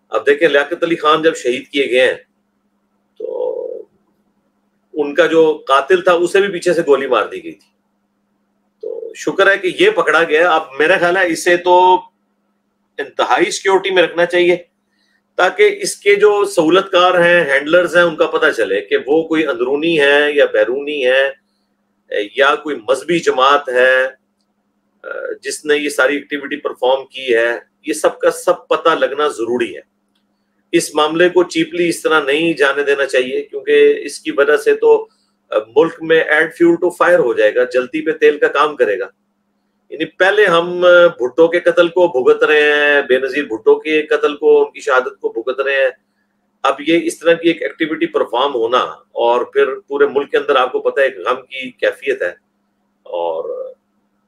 اب 0.10 0.26
دیکھیں، 0.26 0.48
لیاقت 0.48 0.84
علی 0.84 0.96
خان 0.96 1.22
جب 1.22 1.36
شہید 1.36 1.68
کیے 1.68 1.90
گئے 1.90 2.08
ہیں 2.08 2.18
ان 5.02 5.14
کا 5.16 5.26
جو 5.26 5.64
قاتل 5.68 6.02
تھا، 6.02 6.14
اسے 6.14 6.42
بھی 6.42 6.52
پیچھے 6.52 6.74
سے 6.74 6.82
گولی 6.88 7.08
مار 7.08 7.26
دی 7.26 7.44
گئی 7.44 7.52
تھی۔ 7.52 7.68
تو 8.82 9.14
شکر 9.16 9.52
ہے 9.52 9.58
کہ 9.58 9.72
یہ 9.80 9.90
پکڑا 9.90 10.24
گیا۔ 10.24 10.52
اب 10.52 10.62
میرا 10.80 10.98
خیال 10.98 11.18
ہے 11.18 11.28
اسے 11.28 11.58
تو 11.58 11.96
انتہائی 12.98 13.52
سیکورٹی 13.52 13.90
میں 13.90 14.04
رکھنا 14.04 14.26
چاہیے 14.26 14.58
تاکہ 15.36 15.80
اس 15.82 15.96
کے 15.96 16.16
جو 16.16 16.46
سہولت 16.46 16.92
کار 16.92 17.20
ہیں 17.24 17.46
ہینڈلرز 17.46 17.96
ہیں، 17.96 18.04
ان 18.04 18.16
کا 18.16 18.28
پتہ 18.28 18.46
چلے 18.58 18.82
کہ 18.82 18.98
وہ 19.08 19.28
کوئی 19.28 19.48
اندرونی 19.48 20.00
ہے 20.00 20.32
یا 20.32 20.46
بیرونی 20.46 21.06
ہے 21.06 21.32
یا 22.36 22.56
کوئی 22.56 22.76
مذہبی 22.88 23.20
جماعت 23.20 23.70
ہے 23.70 24.20
جس 25.42 25.66
نے 25.66 25.78
یہ 25.78 25.90
ساری 25.90 26.16
ایکٹیویٹی 26.16 26.58
پرفارم 26.58 27.06
کی 27.06 27.36
ہے۔ 27.36 27.60
یہ 27.86 27.94
سب 27.94 28.20
کا 28.20 28.32
سب 28.32 28.68
پتہ 28.68 28.90
لگنا 28.90 29.28
ضروری 29.28 29.76
ہے۔ 29.76 29.82
اس 30.72 30.96
معاملے 30.96 31.30
کو 31.30 31.44
چیپلی 31.44 31.90
اس 31.90 32.02
طرح 32.02 32.24
نہیں 32.24 32.54
جانے 32.54 32.84
دینا 32.84 33.06
چاہیے، 33.06 33.42
کیونکہ 33.42 34.00
اس 34.02 34.20
کی 34.20 34.32
وجہ 34.32 34.58
سے 34.58 34.76
تو 34.76 35.08
ملک 35.76 35.94
میں 36.02 36.22
ایڈ 36.22 36.56
فیول 36.58 36.76
ٹو 36.76 36.90
فائر 36.90 37.20
ہو 37.20 37.34
جائے 37.34 37.56
گا 37.56 37.64
جلتی 37.64 38.02
پہ 38.02 38.12
تیل 38.12 38.38
کا 38.40 38.48
کام 38.48 38.76
کرے 38.76 39.00
گا۔ 39.00 39.06
یعنی 39.90 40.06
پہلے 40.06 40.46
ہم 40.46 40.82
بھٹو 41.18 41.48
کے 41.48 41.60
قتل 41.60 41.88
کو 41.88 42.24
بھگت 42.24 42.44
رہے 42.44 42.62
ہیں، 42.62 43.02
بے 43.02 43.20
نظیر 43.20 43.44
بھٹو 43.44 43.80
کے 43.80 44.02
قتل 44.02 44.36
کو، 44.36 44.66
ان 44.66 44.72
کی 44.72 44.80
شہادت 44.80 45.20
کو 45.22 45.30
بھگت 45.30 45.60
رہے 45.60 45.76
ہیں۔ 45.76 45.90
اب 46.64 46.76
یہ 46.88 47.00
اس 47.04 47.20
طرح 47.20 47.34
کی 47.34 47.48
ایک 47.48 47.62
ایکٹیویٹی 47.62 48.06
پرفارم 48.06 48.56
ہونا 48.56 48.78
اور 49.12 49.46
پھر 49.46 49.80
پورے 49.80 50.08
ملک 50.08 50.32
کے 50.32 50.38
اندر 50.38 50.56
آپ 50.56 50.72
کو 50.72 50.80
پتا 50.80 51.02
ہے 51.02 51.06
ایک 51.06 51.18
غم 51.18 51.42
کی 51.42 51.72
کیفیت 51.72 52.22
ہے۔ 52.22 52.50
اور 53.04 53.74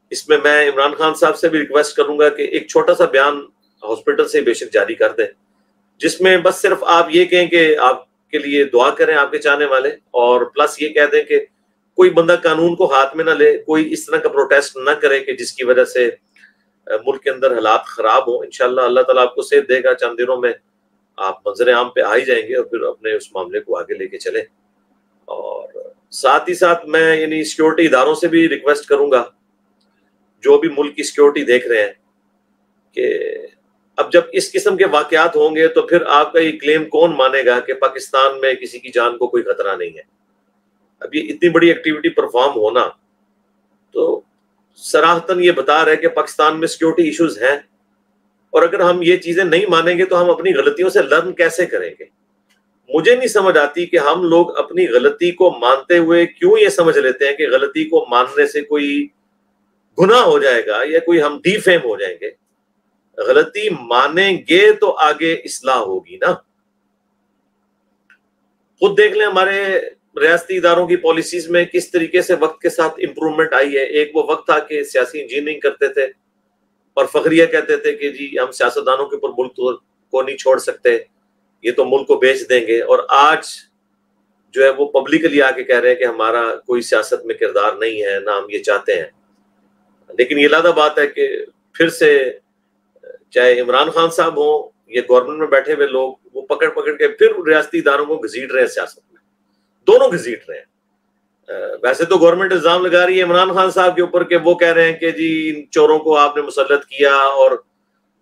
اس 0.09 0.29
میں 0.29 0.37
میں 0.43 0.69
عمران 0.69 0.93
خان 0.93 1.13
صاحب 1.13 1.37
سے 1.37 1.49
بھی 1.49 1.59
ریکویسٹ 1.59 1.97
کروں 1.97 2.19
گا 2.19 2.29
کہ 2.29 2.41
ایک 2.41 2.67
چھوٹا 2.67 2.95
سا 2.95 3.05
بیان 3.05 3.41
ہاسپٹل 3.83 4.27
سے 4.27 4.41
بے 4.41 4.53
شک 4.53 4.73
جاری 4.73 4.93
کر 4.93 5.09
دیں۔ 5.09 5.27
جس 6.01 6.21
میں 6.21 6.37
بس 6.37 6.55
صرف 6.55 6.83
آپ 6.83 7.07
یہ 7.09 7.25
کہیں 7.25 7.47
کہ 7.47 7.77
آپ 7.77 8.29
کے 8.29 8.37
لیے 8.37 8.63
دعا 8.63 8.89
کریں 8.89 9.15
آپ 9.15 9.31
کے 9.31 9.37
چاہنے 9.37 9.65
والے، 9.65 9.89
اور 9.89 10.45
پلس 10.45 10.81
یہ 10.81 10.89
کہہ 10.89 11.05
دیں 11.11 11.23
کہ 11.23 11.39
کوئی 11.93 12.09
بندہ 12.09 12.35
قانون 12.43 12.75
کو 12.75 12.93
ہاتھ 12.93 13.15
میں 13.15 13.25
نہ 13.25 13.29
لے، 13.29 13.57
کوئی 13.57 13.93
اس 13.93 14.05
طرح 14.05 14.17
کا 14.17 14.29
پروٹیسٹ 14.29 14.77
نہ 14.77 14.91
کرے 14.91 15.19
کہ 15.19 15.33
جس 15.33 15.53
کی 15.53 15.63
وجہ 15.63 15.85
سے 15.85 16.09
ملک 17.05 17.23
کے 17.23 17.29
اندر 17.29 17.51
حالات 17.51 17.85
خراب 17.85 18.27
ہوں۔ 18.27 18.37
انشاءاللہ 18.37 18.81
اللہ 18.81 19.01
تعالیٰ 19.01 19.23
آپ 19.23 19.35
کو 19.35 19.41
صحت 19.41 19.69
دے 19.69 19.83
گا۔ 19.83 19.93
چند 19.93 20.17
دنوں 20.17 20.37
میں 20.37 20.53
آپ 21.17 21.47
منظر 21.47 21.73
عام 21.73 21.89
پہ 21.89 22.01
آ 22.01 22.15
ہی 22.15 22.25
جائیں 22.25 22.47
گے 22.47 22.55
اور 22.55 22.65
پھر 22.65 22.81
اپنے 22.81 23.13
اس 23.13 23.31
معاملے 23.33 23.59
کو 23.59 23.77
آگے 23.77 23.93
لے 23.93 24.07
کے 24.07 24.17
چلیں۔ 24.17 24.41
اور 25.25 25.67
ساتھ 26.11 26.49
ہی 26.49 26.53
ساتھ 26.53 26.85
میں 26.85 27.15
یعنی 27.15 27.43
سیکورٹی 27.43 27.85
اداروں 27.85 28.15
سے 28.15 28.27
بھی 28.27 28.49
ریکویسٹ 28.49 28.85
کروں 28.85 29.11
گا۔ 29.11 29.23
جو 30.43 30.57
بھی 30.57 30.69
ملک 30.77 30.95
کی 30.95 31.03
سیکورٹی 31.03 31.43
دیکھ 31.43 31.67
رہے 31.67 31.81
ہیں 31.81 31.93
کہ 32.91 33.30
اب 34.01 34.11
جب 34.11 34.21
اس 34.31 34.51
قسم 34.51 34.77
کے 34.77 34.85
واقعات 34.85 35.35
ہوں 35.35 35.55
گے 35.55 35.67
تو 35.67 35.81
پھر 35.81 36.01
آپ 36.07 36.33
کا 36.33 36.39
یہ 36.39 36.59
کلیم 36.59 36.85
کون 36.85 37.15
مانے 37.17 37.45
گا 37.45 37.59
کہ 37.59 37.73
پاکستان 37.73 38.41
میں 38.41 38.53
کسی 38.53 38.79
کی 38.79 38.89
جان 38.89 39.17
کو 39.17 39.27
کوئی 39.27 39.43
خطرہ 39.43 39.75
نہیں 39.75 39.89
ہے؟ 39.89 40.01
اب 40.99 41.15
یہ 41.15 41.33
اتنی 41.33 41.49
بڑی 41.49 41.67
ایکٹیویٹی 41.67 42.09
پرفارم 42.09 42.51
ہونا 42.51 42.89
تو 43.91 44.21
سراہتن 44.75 45.43
یہ 45.43 45.51
بتا 45.51 45.85
رہے 45.85 45.95
کہ 45.95 46.07
پاکستان 46.07 46.59
میں 46.59 46.67
سیکورٹی 46.67 47.03
ایشوز 47.03 47.41
ہیں۔ 47.41 47.55
اور 48.49 48.63
اگر 48.63 48.79
ہم 48.79 48.99
یہ 49.01 49.17
چیزیں 49.17 49.43
نہیں 49.43 49.65
مانیں 49.69 49.97
گے 49.97 50.05
تو 50.05 50.21
ہم 50.21 50.29
اپنی 50.29 50.53
غلطیوں 50.53 50.89
سے 50.89 51.01
لرن 51.01 51.33
کیسے 51.33 51.65
کریں 51.65 51.89
گے؟ 51.99 52.05
مجھے 52.89 53.15
نہیں 53.15 53.27
سمجھ 53.27 53.57
آتی 53.57 53.85
کہ 53.85 53.97
ہم 53.97 54.23
لوگ 54.23 54.57
اپنی 54.57 54.87
غلطی 54.87 55.31
کو 55.31 55.51
مانتے 55.51 55.97
ہوئے 55.97 56.25
کیوں 56.25 56.57
یہ 56.59 56.69
سمجھ 56.69 56.97
لیتے 56.97 57.27
ہیں 57.27 57.33
کہ 57.33 57.49
غلطی 57.49 57.85
کو 57.85 58.05
ماننے 58.09 58.47
سے 58.47 58.61
کوئی 58.61 59.07
گناہ 59.99 60.21
ہو 60.21 60.39
جائے 60.39 60.65
گا 60.65 60.79
یا 60.85 60.99
کوئی 60.99 61.21
ہم 61.21 61.39
ڈی 61.43 61.57
فیم 61.57 61.79
ہو 61.83 61.97
جائیں 61.97 62.15
گے؟ 62.21 62.40
غلطی 63.17 63.69
مانیں 63.69 64.37
گے 64.49 64.73
تو 64.73 64.97
آگے 64.97 65.33
اصلاح 65.33 65.77
ہوگی 65.77 66.17
نا۔ 66.17 66.33
خود 68.79 68.97
دیکھ 68.97 69.13
لیں 69.13 69.25
ہمارے 69.25 69.79
ریاستی 70.19 70.57
اداروں 70.57 70.87
کی 70.87 70.95
پالیسیز 70.95 71.49
میں 71.49 71.65
کس 71.65 71.91
طریقے 71.91 72.21
سے 72.21 72.33
وقت 72.33 72.61
کے 72.61 72.69
ساتھ 72.69 72.93
امپرومنٹ 72.97 73.53
آئی 73.53 73.75
ہے۔ 73.75 73.83
ایک 73.83 74.15
وہ 74.15 74.23
وقت 74.23 74.45
تھا 74.45 74.59
کہ 74.59 74.83
سیاسی 74.83 75.21
انجینئرنگ 75.21 75.59
کرتے 75.59 75.87
تھے 75.87 76.03
اور 76.93 77.05
فخریہ 77.05 77.45
کہتے 77.45 77.77
تھے 77.77 77.93
کہ 77.93 78.11
جی 78.11 78.39
ہم 78.39 78.51
سیاستدانوں 78.51 79.05
کے 79.05 79.15
اوپر 79.15 79.29
ملک 79.37 79.81
کو 80.11 80.21
نہیں 80.21 80.37
چھوڑ 80.37 80.57
سکتے، 80.57 80.97
یہ 81.63 81.71
تو 81.71 81.85
ملک 81.85 82.07
کو 82.07 82.15
بیچ 82.15 82.49
دیں 82.49 82.67
گے۔ 82.67 82.81
اور 82.81 82.99
آج 83.09 83.45
جو 84.51 84.63
ہے 84.63 84.69
وہ 84.69 84.85
پبلکلی 84.85 85.41
آ 85.41 85.51
کے 85.51 85.63
کہہ 85.63 85.79
رہے 85.79 85.89
ہیں 85.89 85.95
کہ 85.95 86.03
ہمارا 86.03 86.55
کوئی 86.55 86.81
سیاست 86.81 87.25
میں 87.25 87.35
کردار 87.35 87.73
نہیں 87.73 88.03
ہے، 88.03 88.19
نہ 88.19 88.31
ہم 88.31 88.45
یہ 88.49 88.59
چاہتے 88.59 88.95
ہیں۔ 88.95 89.09
لیکن 90.17 90.39
یہ 90.39 90.47
لادہ 90.47 90.71
بات 90.75 90.99
ہے 90.99 91.07
کہ 91.07 91.45
پھر 91.73 91.89
سے 91.89 92.37
چاہے 93.31 93.59
عمران 93.59 93.89
خان 93.89 94.09
صاحب 94.09 94.37
ہوں 94.37 94.69
یہ 94.87 95.01
گورنمنٹ 95.09 95.39
میں 95.39 95.47
بیٹھے 95.47 95.73
ہوئے 95.73 95.87
لوگ، 95.87 96.13
وہ 96.33 96.41
پکڑ 96.41 96.69
پکڑ 96.69 96.95
کے 96.95 97.07
پھر 97.07 97.31
ریاستی 97.47 97.77
اداروں 97.77 98.05
کو 98.05 98.17
گھسیٹ 98.17 98.51
رہے 98.51 98.61
ہیں 98.61 98.67
سیاست 98.67 98.99
میں۔ 99.11 99.21
دونوں 99.87 100.11
گھسیٹ 100.11 100.49
رہے 100.49 100.57
ہیں۔ 100.57 100.71
ویسے 101.83 102.05
تو 102.05 102.17
گورنمنٹ 102.17 102.51
الزام 102.51 102.85
لگا 102.85 103.05
رہی 103.05 103.17
ہے 103.17 103.23
عمران 103.23 103.53
خان 103.53 103.71
صاحب 103.71 103.95
کے 103.95 104.01
اوپر 104.01 104.23
کہ 104.23 104.37
وہ 104.37 104.55
کہہ 104.55 104.73
رہے 104.73 104.91
ہیں 104.91 104.99
کہ 104.99 105.11
جی 105.11 105.53
ان 105.55 105.71
چوروں 105.71 105.99
کو 105.99 106.17
آپ 106.17 106.35
نے 106.35 106.41
مسلط 106.41 106.85
کیا 106.85 107.15
اور 107.15 107.51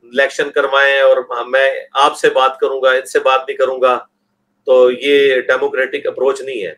الیکشن 0.03 0.49
کروائیں 0.49 1.01
اور 1.01 1.45
میں 1.47 1.71
آپ 1.93 2.17
سے 2.17 2.29
بات 2.29 2.59
کروں 2.59 2.81
گا، 2.81 2.91
ان 2.91 3.05
سے 3.05 3.19
بات 3.19 3.41
نہیں 3.47 3.57
کروں 3.57 3.81
گا، 3.81 3.99
تو 4.65 4.91
یہ 4.91 5.41
ڈیموکریٹک 5.41 6.07
اپروچ 6.07 6.41
نہیں 6.41 6.63
ہے۔ 6.63 6.73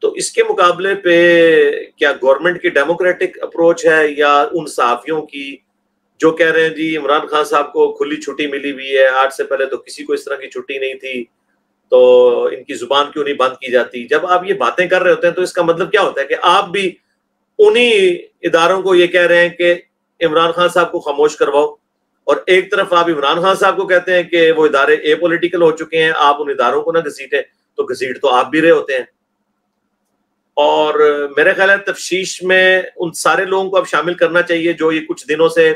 تو 0.00 0.12
اس 0.12 0.30
کے 0.30 0.42
مقابلے 0.44 0.94
پہ 0.94 1.14
کیا 1.96 2.12
گورنمنٹ 2.12 2.62
کی 2.62 2.68
ڈیموکریٹک 2.68 3.42
اپروچ 3.42 3.86
ہے 3.86 4.08
یا 4.08 4.46
ان 4.52 4.66
صحافیوں 4.66 5.22
کی 5.22 5.56
جو 6.22 6.30
کہہ 6.30 6.50
رہے 6.52 6.62
ہیں 6.62 6.74
جی 6.76 6.96
عمران 6.96 7.26
خان 7.26 7.44
صاحب 7.44 7.72
کو 7.72 7.92
کھلی 7.92 8.16
چھٹی 8.16 8.46
ملی 8.46 8.70
ہوئی 8.72 8.96
ہے، 8.98 9.06
آج 9.06 9.32
سے 9.36 9.44
پہلے 9.44 9.66
تو 9.66 9.76
کسی 9.76 10.04
کو 10.04 10.12
اس 10.12 10.24
طرح 10.24 10.36
کی 10.36 10.48
چھٹی 10.50 10.78
نہیں 10.78 10.94
تھی، 10.94 11.24
تو 11.90 12.00
ان 12.44 12.62
کی 12.64 12.74
زبان 12.74 13.10
کیوں 13.12 13.24
نہیں 13.24 13.34
بند 13.34 13.54
کی 13.60 13.70
جاتی؟ 13.70 14.04
جب 14.06 14.26
آپ 14.26 14.44
یہ 14.44 14.54
باتیں 14.54 14.86
کر 14.86 15.02
رہے 15.02 15.10
ہوتے 15.10 15.26
ہیں 15.26 15.34
تو 15.34 15.42
اس 15.42 15.52
کا 15.52 15.62
مطلب 15.62 15.90
کیا 15.92 16.02
ہوتا 16.02 16.20
ہے 16.20 16.26
کہ 16.26 16.36
آپ 16.42 16.68
بھی 16.68 16.90
انہی 17.58 18.18
اداروں 18.42 18.82
کو 18.82 18.94
یہ 18.94 19.06
کہہ 19.06 19.26
رہے 19.26 19.42
ہیں 19.42 19.48
کہ 19.48 19.74
عمران 20.20 20.52
خان 20.52 20.68
صاحب 20.68 20.92
کو 20.92 21.00
خاموش 21.00 21.36
کرواؤ۔ 21.36 21.66
اور 22.26 22.36
ایک 22.46 22.70
طرف 22.70 22.92
آپ 22.92 23.08
عمران 23.08 23.40
خان 23.40 23.54
صاحب 23.54 23.76
کو 23.76 23.86
کہتے 23.86 24.14
ہیں 24.14 24.22
کہ 24.22 24.52
وہ 24.52 24.66
ادارے 24.66 24.94
اے 24.94 25.14
پولیٹیکل 25.14 25.62
ہو 25.62 25.70
چکے 25.76 26.02
ہیں، 26.02 26.12
آپ 26.16 26.42
ان 26.42 26.50
اداروں 26.50 26.82
کو 26.82 26.92
نہ 26.92 26.98
گھسیٹیں، 26.98 27.42
تو 27.78 27.84
گھسیٹ 27.84 28.20
تو 28.22 28.28
آپ 28.28 28.50
بھی 28.50 28.60
رہے 28.60 28.70
ہوتے 28.70 28.94
ہیں۔ 28.94 29.04
اور 30.56 30.94
میرے 31.36 31.52
خیال 31.52 31.70
ہے 31.70 31.76
تفشیش 31.86 32.42
میں 32.42 32.82
ان 32.96 33.12
سارے 33.12 33.44
لوگوں 33.44 33.70
کو 33.70 33.76
اب 33.76 33.86
شامل 33.86 34.14
کرنا 34.14 34.42
چاہیے 34.42 34.72
جو 34.72 34.92
یہ 34.92 35.00
کچھ 35.08 35.28
دنوں 35.28 35.48
سے 35.48 35.72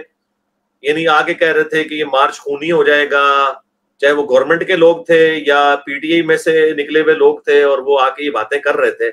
یعنی 0.83 1.09
آگے 1.09 1.35
کہہ 1.35 1.49
رہے 1.49 1.65
تھے 1.65 1.85
کہ 1.85 1.95
یہ 1.95 2.05
مارچ 2.05 2.39
خونی 2.39 2.73
ہو 2.73 2.85
جائے 2.85 3.11
گا، 3.11 3.53
چاہے 4.01 4.13
وہ 4.13 4.27
گورنمنٹ 4.29 4.67
کے 4.67 4.77
لوگ 4.77 5.05
تھے 5.05 5.41
یا 5.47 5.77
پی 5.87 5.99
ٹی 5.99 6.13
آئی 6.13 6.23
میں 6.23 6.37
سے 6.37 6.73
نکلے 6.77 7.01
ہوئے 7.01 7.15
لوگ 7.15 7.39
تھے 7.39 7.63
اور 7.63 7.79
وہ 7.79 8.01
آ 8.01 8.09
کے 8.11 8.25
یہ 8.25 8.31
باتیں 8.31 8.59
کر 8.59 8.77
رہے 8.77 8.91
تھے۔ 8.91 9.11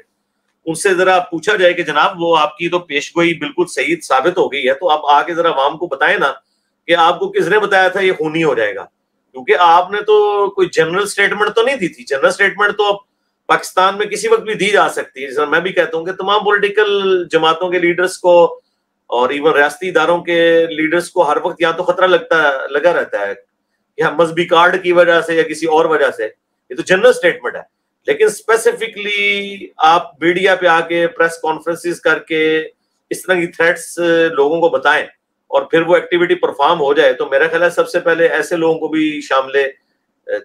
ان 0.66 0.76
سے 0.76 0.94
ذرا 0.94 1.20
پوچھا 1.20 1.56
جائے 1.56 1.74
کہ 1.74 1.84
جناب 1.84 2.22
وہ 2.22 2.38
آپ 2.38 2.58
کی 2.58 2.70
تو 2.70 2.80
پیش 2.80 3.16
گوئی 3.16 3.34
بالکل 3.34 3.66
صحیح 3.68 3.96
ثابت 4.04 4.38
ہو 4.38 4.52
گئی 4.52 4.68
ہے، 4.70 4.74
تو 4.74 4.90
آپ 4.90 5.06
آ 5.06 5.22
کے 5.22 5.34
ذرا 5.34 5.50
عوام 5.50 5.78
کو 5.78 5.88
بتائیں 5.88 6.18
نا 6.18 6.34
کہ 6.88 6.96
آپ 6.96 7.20
کو 7.20 7.32
کس 7.32 7.48
نے 7.48 7.60
بتایا 7.60 7.88
تھا 7.88 8.00
یہ 8.00 8.14
خونی 8.14 8.44
ہو 8.44 8.54
جائے 8.54 8.76
گا۔ 8.76 8.86
کیونکہ 9.32 9.56
آپ 9.60 9.92
نے 9.92 10.02
تو 10.02 10.50
کوئی 10.50 10.68
جنرل 10.72 11.04
اسٹیٹمنٹ 11.04 11.56
تو 11.56 11.62
نہیں 11.62 11.76
دی 11.76 11.88
تھی۔ 11.88 12.04
جنرل 12.04 12.26
اسٹیٹمنٹ 12.26 12.78
تو 12.78 12.84
اب 12.84 12.96
پاکستان 13.48 13.98
میں 13.98 14.06
کسی 14.06 14.28
وقت 14.28 14.42
بھی 14.42 14.54
دی 14.54 14.70
جا 14.70 14.90
سکتی 14.90 15.26
ہے۔ 15.26 15.46
میں 15.46 15.60
بھی 15.60 15.72
کہتا 15.72 15.98
ہوں 15.98 16.06
کہ 16.06 16.12
تمام 16.12 16.44
پولیٹیکل 16.44 17.24
جماعتوں 17.32 17.70
کے 17.70 17.80
لیڈرز 17.80 18.18
کو 18.18 18.60
اور 19.14 19.30
ایون 19.30 19.54
ریاستی 19.54 19.90
اداروں 19.90 20.24
کے 20.24 20.66
لیڈرز 20.66 21.10
کو 21.10 21.22
ہر 21.22 21.38
وقت 21.44 21.62
یا 21.62 21.72
تو 21.72 21.84
خطرہ 21.84 22.08
لگتا 22.08 22.68
لگا 22.68 22.94
رہتا 22.94 23.28
ہے 23.28 23.34
یا 23.98 24.10
مذہبی 24.10 24.46
کارڈ 24.46 24.84
کی 24.84 24.92
وجہ 24.92 25.22
سے 25.22 25.36
یا 25.36 25.44
کسی 25.44 25.66
اور 25.66 25.86
وجہ 25.86 26.12
سے۔ 26.18 26.28
یہ 26.70 26.76
تو 26.76 26.82
جنرل 26.82 27.06
اسٹیٹمنٹ 27.06 27.56
ہے۔ 27.56 27.62
لیکن 28.08 28.26
اسپیسیفکلی 28.26 29.68
آپ 29.78 30.24
میڈیا 30.24 30.56
پہ 30.56 30.66
آ 30.66 30.80
کے 30.80 31.08
پریس 31.08 31.38
کانفرنس 31.38 32.02
کر 32.02 32.20
کے 32.20 32.68
اس 33.10 33.22
طرح 33.22 33.36
کی 33.36 33.48
تھریٹس 33.48 34.00
لوگوں 34.32 34.62
کو 34.62 34.70
بتائیں 34.70 35.06
اور 35.48 35.62
پھر 35.62 35.82
وہ 35.82 35.96
ایکٹیویٹی 35.96 36.36
پرفارم 36.36 36.80
ہو 36.80 36.94
جائے 36.94 37.14
تو 37.14 37.26
میرا 37.26 37.48
خیال 37.48 37.64
ہے 37.64 37.70
سب 37.70 37.90
سے 37.90 38.00
پہلے 38.00 38.28
ایسے 38.28 38.56
لوگوں 38.56 38.80
کو 38.80 38.88
بھی 38.88 39.22
شامل 39.22 39.52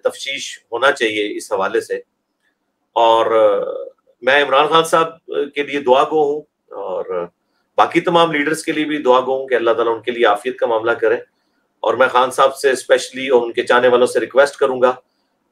تفتیش 0.03 0.59
ہونا 0.71 0.91
چاہیے 0.91 1.37
اس 1.37 1.51
حوالے 1.51 1.81
سے۔ 1.81 1.95
اور 2.93 3.25
میں 4.21 4.43
عمران 4.43 4.67
خان 4.67 4.83
صاحب 4.83 5.25
کے 5.55 5.63
لیے 5.63 5.79
دعا 5.79 6.03
گو 6.03 6.23
ہوں 6.23 6.41
اور 6.71 7.27
باقی 7.79 8.01
تمام 8.01 8.31
لیڈرز 8.31 8.63
کے 8.63 8.71
لیے 8.71 8.85
بھی 8.85 8.97
دعا 8.97 9.19
گو 9.19 9.39
ہوں 9.39 9.47
کہ 9.47 9.55
اللہ 9.55 9.71
تعالیٰ 9.71 9.95
ان 9.95 10.01
کے 10.01 10.11
لیے 10.11 10.25
عافیت 10.25 10.57
کا 10.59 10.67
معاملہ 10.67 10.91
کرے 10.91 11.15
اور 11.79 11.93
میں 11.93 12.07
خان 12.07 12.31
صاحب 12.31 12.55
سے 12.55 12.71
اسپیشلی 12.71 13.27
اور 13.27 13.41
ان 13.41 13.51
کے 13.51 13.63
چاہنے 13.63 13.87
والوں 13.87 14.07
سے 14.07 14.19
ریکویسٹ 14.19 14.55
کروں 14.55 14.81
گا 14.81 14.91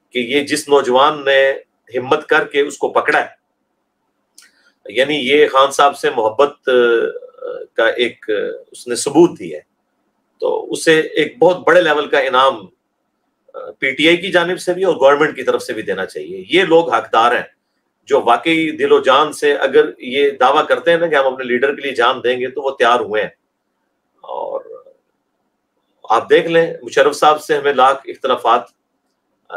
کہ 0.09 0.19
یہ 0.19 0.41
جس 0.41 0.69
نوجوان 0.69 1.25
نے 1.25 1.53
ہمت 1.97 2.27
کر 2.27 2.45
کے 2.47 2.61
اس 2.61 2.77
کو 2.77 2.89
پکڑا 2.89 3.19
ہے 3.19 3.37
یعنی 4.85 5.15
یہ 5.15 5.47
خان 5.47 5.71
صاحب 5.71 5.97
سے 5.97 6.09
محبت 6.09 6.69
کا 7.73 7.87
ایک 7.87 8.25
اس 8.71 8.87
نے 8.87 8.95
ثبوت 8.95 9.39
دی 9.39 9.53
ہے۔ 9.55 9.59
تو 10.39 10.71
اسے 10.71 10.99
ایک 10.99 11.37
بہت 11.39 11.67
بڑے 11.67 11.81
لیول 11.81 12.07
کا 12.07 12.19
انعام 12.19 12.65
پی 13.79 13.91
ٹی 13.91 14.07
آئی 14.07 14.17
کی 14.17 14.31
جانب 14.31 14.59
سے 14.59 14.73
بھی 14.73 14.83
اور 14.83 14.95
گورنمنٹ 14.95 15.35
کی 15.35 15.43
طرف 15.43 15.63
سے 15.63 15.73
بھی 15.73 15.81
دینا 15.81 16.05
چاہیے۔ 16.05 16.43
یہ 16.49 16.63
لوگ 16.63 16.93
حقدار 16.93 17.31
ہیں۔ 17.35 17.47
جو 18.07 18.21
واقعی 18.21 18.71
دل 18.71 18.91
و 18.91 18.99
جان 18.99 19.33
سے 19.33 19.53
اگر 19.53 19.89
یہ 19.97 20.29
دعویٰ 20.29 20.67
کرتے 20.67 20.91
ہیں 20.91 20.97
نا 20.97 21.07
کہ 21.07 21.15
ہم 21.15 21.33
اپنے 21.33 21.45
لیڈر 21.45 21.75
کے 21.75 21.81
لیے 21.81 21.91
جان 21.91 22.23
دیں 22.23 22.39
گے 22.39 22.47
تو 22.47 22.61
وہ 22.61 22.71
تیار 22.71 22.99
ہوئے 22.99 23.21
ہیں۔ 23.21 23.29
اور 24.15 24.61
آپ 26.09 26.29
دیکھ 26.29 26.47
لیں، 26.47 26.73
مشرف 26.81 27.15
صاحب 27.15 27.41
سے 27.41 27.57
ہمیں 27.57 27.73
لاکھ 27.73 27.99
اختلافات، 28.05 28.63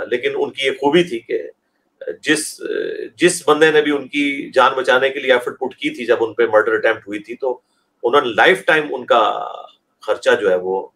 لیکن 0.08 0.30
ان 0.34 0.50
کی 0.50 0.66
یہ 0.66 0.70
خوبی 0.70 1.02
تھی 1.02 1.20
کہ 1.20 1.42
جس 2.22 2.62
جس 3.16 3.48
بندے 3.48 3.70
نے 3.70 3.82
بھی 3.82 3.92
ان 3.92 4.08
کی 4.08 4.50
جان 4.50 4.72
بچانے 4.72 5.10
کے 5.10 5.20
لیے 5.20 5.32
ایفرٹ 5.32 5.58
پٹ 5.58 5.76
کی 5.76 5.90
تھی 5.90 6.06
جب 6.06 6.16
ان 6.20 6.34
پہ 6.34 6.46
مرڈر 6.46 6.72
اٹمپٹ 6.72 7.08
ہوئی 7.08 7.18
تھی، 7.18 7.36
تو 7.36 7.60
انہوں 8.02 8.20
نے 8.20 8.28
لائف 8.28 8.64
ٹائم 8.64 8.86
ان 8.90 9.06
کا 9.06 9.46
خرچہ 10.00 10.30
جو 10.40 10.50
ہے 10.50 10.56
وہ، 10.56 10.88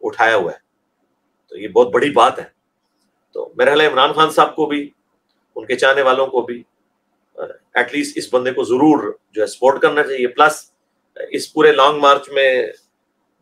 اٹھایا 0.00 0.36
ہوا 0.36 0.52
ہے۔ 0.52 0.56
تو 1.48 1.58
یہ 1.58 1.68
بہت 1.68 1.88
بڑی 1.88 2.10
بات 2.10 2.38
ہے۔ 2.38 2.44
تو 3.32 3.52
میرے 3.56 3.70
خیال 3.70 3.80
عمران 3.80 4.12
خان 4.12 4.30
صاحب 4.30 4.56
کو 4.56 4.66
بھی 4.66 4.90
ان 5.56 5.66
کے 5.66 5.76
چاہنے 5.76 6.02
والوں 6.02 6.26
کو 6.26 6.42
بھی 6.42 6.62
uh, 7.38 7.48
ایٹ 7.74 7.94
لیسٹ 7.94 8.18
اس 8.18 8.32
بندے 8.32 8.52
کو 8.52 8.64
ضرور 8.64 9.12
جو 9.32 9.42
ہے 9.42 9.46
سپورٹ 9.46 9.80
کرنا 9.82 10.02
چاہیے. 10.02 10.26
پلس 10.28 10.62
uh, 11.16 11.26
اس 11.30 11.52
پورے 11.52 11.72
لانگ 11.72 12.00
مارچ 12.00 12.28
میں 12.32 12.50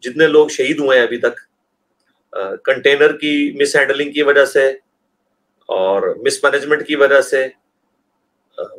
جتنے 0.03 0.27
لوگ 0.27 0.49
شہید 0.49 0.81
ہوئے 0.81 0.99
ہیں 0.99 1.07
ابھی 1.07 1.19
تک 1.19 1.41
uh, 2.33 2.55
کنٹینر 2.65 3.17
کی 3.19 3.35
مس 3.61 3.77
ہینڈلنگ 3.77 4.13
کی 4.13 4.23
وجہ 4.23 4.45
سے 4.45 4.69
اور 5.69 6.15
مس 6.25 6.43
مینجمنٹ 6.45 6.87
کی 6.87 6.97
وجہ 6.97 7.21
سے 7.21 7.47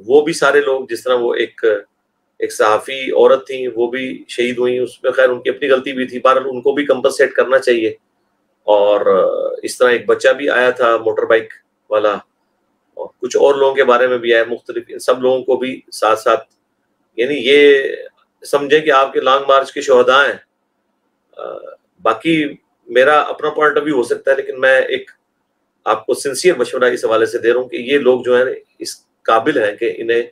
وہ 0.07 0.21
بھی 0.21 0.33
سارے 0.33 0.59
لوگ 0.61 0.85
جس 0.89 1.03
طرح 1.03 1.15
وہ 1.19 1.33
ایک 1.33 1.63
ایک 1.65 2.51
صحافی 2.53 2.99
عورت 3.11 3.45
تھیں، 3.47 3.67
وہ 3.75 3.87
بھی 3.91 4.03
شہید 4.27 4.57
ہوئی 4.57 4.77
اس 4.79 4.91
میں 5.03 5.11
خیر 5.11 5.29
ان 5.29 5.41
کی 5.41 5.49
اپنی 5.49 5.69
غلطی 5.69 5.91
بھی 5.93 6.07
تھی. 6.07 6.19
بہرحال 6.19 6.45
ان 6.49 6.61
کو 6.61 6.71
بھی 6.71 6.85
کمپنسیٹ 6.85 7.33
کرنا 7.33 7.59
چاہیے. 7.59 7.89
اور 8.67 9.05
اس 9.63 9.77
طرح 9.77 9.89
ایک 9.89 10.05
بچہ 10.05 10.33
بھی 10.37 10.49
آیا 10.49 10.69
تھا 10.69 10.95
موٹر 10.97 11.25
بائک 11.25 11.53
والا. 11.89 12.15
اور 12.93 13.07
کچھ 13.19 13.37
اور 13.37 13.55
لوگوں 13.55 13.75
کے 13.75 13.83
بارے 13.83 14.07
میں 14.07 14.17
بھی 14.17 14.33
آیا 14.33 14.43
مختلف 14.47 14.83
ان 14.87 14.99
سب 14.99 15.21
لوگوں 15.21 15.43
کو 15.43 15.57
بھی 15.57 15.79
ساتھ 15.91 16.19
ساتھ 16.19 16.43
یعنی 17.17 17.35
یہ 17.37 17.85
سمجھیں 18.45 18.79
کہ 18.79 18.91
آپ 18.91 19.13
کے 19.13 19.21
لانگ 19.21 19.45
مارچ 19.47 19.71
کے 19.71 19.81
شہداء 19.81 20.25
ہیں۔ 20.25 20.37
باقی 22.01 22.43
میرا 22.87 23.19
اپنا 23.19 23.49
پوائنٹ 23.49 23.77
آف 23.77 23.83
ویو 23.83 23.95
ہو 23.95 24.03
سکتا 24.03 24.31
ہے، 24.31 24.35
لیکن 24.35 24.59
میں 24.59 24.81
ایک 24.81 25.11
آپ 25.85 26.05
کو 26.05 26.13
سنسیئر 26.13 26.55
مشورہ 26.57 26.83
اس 26.83 27.05
حوالے 27.05 27.25
سے 27.25 27.37
دے 27.37 27.53
رہا 27.53 27.61
ہوں 27.61 27.69
کہ 27.69 27.77
یہ 27.77 27.97
لوگ 27.97 28.23
جو 28.23 28.35
ہیں، 28.35 28.53
اس 28.79 28.95
قابل 29.21 29.63
ہیں 29.63 29.75
کہ 29.75 29.93
انہیں 29.97 30.23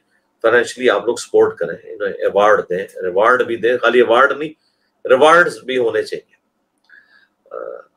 فائنینشلی 0.41 0.89
آپ 0.89 1.05
لوگ 1.05 1.15
سپورٹ 1.15 1.57
کریں، 1.57 1.77
انہیں 1.83 2.13
ایوارڈ 2.13 2.61
دیں۔ 2.69 2.85
ریوارڈ 3.03 3.43
بھی 3.43 3.55
دیں، 3.55 3.77
خالی 3.77 3.99
ایوارڈ 3.99 4.31
نہیں 4.37 4.53
ریوارڈ 5.09 5.49
بھی 5.65 5.77
ہونے 5.77 6.03
چاہیے۔ 6.03 6.37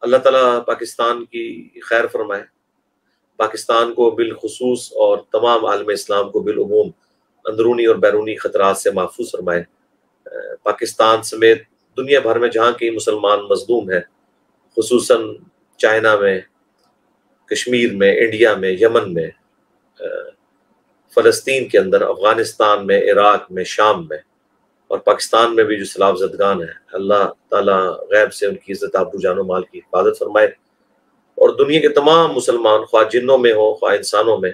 اللہ 0.01 0.17
تعالیٰ 0.17 0.65
پاکستان 0.65 1.25
کی 1.25 1.69
خیر 1.89 2.07
فرمائے۔ 2.07 2.43
پاکستان 3.37 3.93
کو 3.95 4.11
بالخصوص 4.11 4.93
اور 4.93 5.19
تمام 5.33 5.65
عالم 5.65 5.89
اسلام 5.89 6.31
کو 6.31 6.41
بالعموم 6.41 6.91
اندرونی 7.45 7.87
اور 7.87 7.97
بیرونی 7.97 8.37
خطرات 8.37 8.77
سے 8.77 8.91
محفوظ 8.91 9.31
فرمائے۔ 9.33 9.63
پاکستان 10.63 11.23
سمیت 11.23 11.63
دنیا 11.97 12.21
بھر 12.21 12.39
میں 12.39 12.49
جہاں 12.49 12.73
کی 12.73 12.91
مسلمان 12.91 13.41
مظلوم 13.41 13.91
ہیں، 13.91 14.01
خصوصاً 14.77 15.35
چائنا 15.79 16.17
میں، 16.17 16.41
کشمیر 17.51 17.95
میں، 17.95 18.13
انڈیا 18.19 18.55
میں، 18.57 18.71
یمن 18.81 19.13
میں، 19.15 19.29
فلسطین 21.13 21.69
کے 21.69 21.79
اندر، 21.79 22.03
افغانستان 22.03 22.87
میں، 22.87 23.01
عراق 23.13 23.51
میں، 23.51 23.65
شام 23.65 24.07
میں 24.09 24.19
اور 24.89 24.99
پاکستان 24.99 25.55
میں 25.57 25.65
بھی 25.65 25.79
جو 25.79 25.85
سلاب 25.85 26.19
زدگان 26.19 26.61
ہیں، 26.61 26.75
اللہ 26.93 27.31
تعالیٰ 27.49 27.85
غیب 28.11 28.33
سے 28.33 28.47
ان 28.47 28.55
کی 28.55 28.73
عزت 28.73 28.97
آبو 28.97 29.21
جان 29.21 29.39
و 29.39 29.45
مال 29.45 29.63
کی 29.63 29.79
حفاظت 29.79 30.19
فرمائے۔ 30.19 30.49
اور 31.35 31.49
دنیا 31.49 31.81
کے 31.81 31.89
تمام 31.89 32.33
مسلمان، 32.33 32.85
خواہ 32.85 33.05
جنوں 33.13 33.39
میں 33.39 33.53
ہوں، 33.53 33.75
خواہ 33.75 33.97
انسانوں 33.97 34.39
میں، 34.39 34.51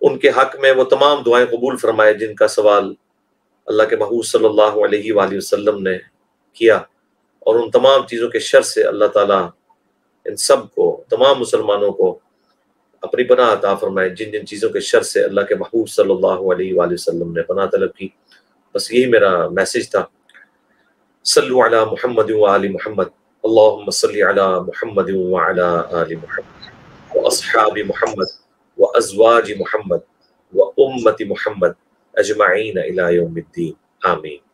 ان 0.00 0.18
کے 0.18 0.28
حق 0.28 0.56
میں 0.60 0.72
وہ 0.72 0.84
تمام 0.84 1.22
دعائیں 1.22 1.46
قبول 1.46 1.76
فرمائے 1.76 2.14
جن 2.14 2.34
کا 2.34 2.48
سوال 2.48 2.94
اللہ 3.66 3.82
کے 3.82 3.96
محبوب 3.96 4.24
صلی 4.24 4.44
اللہ 4.44 4.84
علیہ 4.84 5.12
وآلہ 5.12 5.36
وسلم 5.36 5.82
نے 5.82 5.98
کیا۔ 6.52 6.76
اور 7.38 7.54
ان 7.54 7.70
تمام 7.70 8.06
چیزوں 8.06 8.28
کے 8.28 8.38
شر 8.38 8.62
سے 8.62 8.82
اللہ 8.82 9.04
تعالیٰ 9.04 9.50
ان 10.24 10.36
سب 10.36 10.74
کو، 10.74 11.04
تمام 11.10 11.38
مسلمانوں 11.38 11.92
کو 11.92 12.18
اپنی 13.00 13.24
پناہ 13.24 13.52
عطا 13.52 13.74
فرمائے۔ 13.74 14.08
جن 14.08 14.30
جن 14.30 14.46
چیزوں 14.46 14.70
کے 14.70 14.80
شر 14.80 15.02
سے 15.02 15.24
اللہ 15.24 15.40
کے 15.40 15.54
محبوب 15.54 15.88
صلی 15.88 16.10
اللہ 16.10 16.52
علیہ 16.52 16.78
وآلہ 16.78 16.92
وسلم 16.92 17.32
نے 17.32 17.42
پناہ 17.42 17.66
طلب 17.66 17.94
کی۔ 17.94 18.08
بس 18.74 18.92
یہی 18.92 19.06
میرا 19.06 19.48
میسج 19.48 19.90
تھا۔ 19.90 20.04
صلو 21.24 21.66
علی 21.66 21.76
محمد 21.92 22.30
و 22.30 22.46
آل 22.46 22.68
محمد۔ 22.68 23.04
اللهم 23.46 23.90
صل 23.90 24.22
على 24.22 24.60
محمد 24.60 25.10
وعلى 25.10 25.68
آل 25.92 26.10
محمد 26.18 26.60
وأصحاب 27.14 27.78
محمد 27.78 28.26
وأزواج 28.76 29.58
محمد 29.58 30.02
وأمة 30.54 31.16
محمد 31.20 31.74
أجمعين 32.18 32.78
إلى 32.78 33.14
يوم 33.14 33.38
الدين. 33.38 33.76
آمين. 34.06 34.47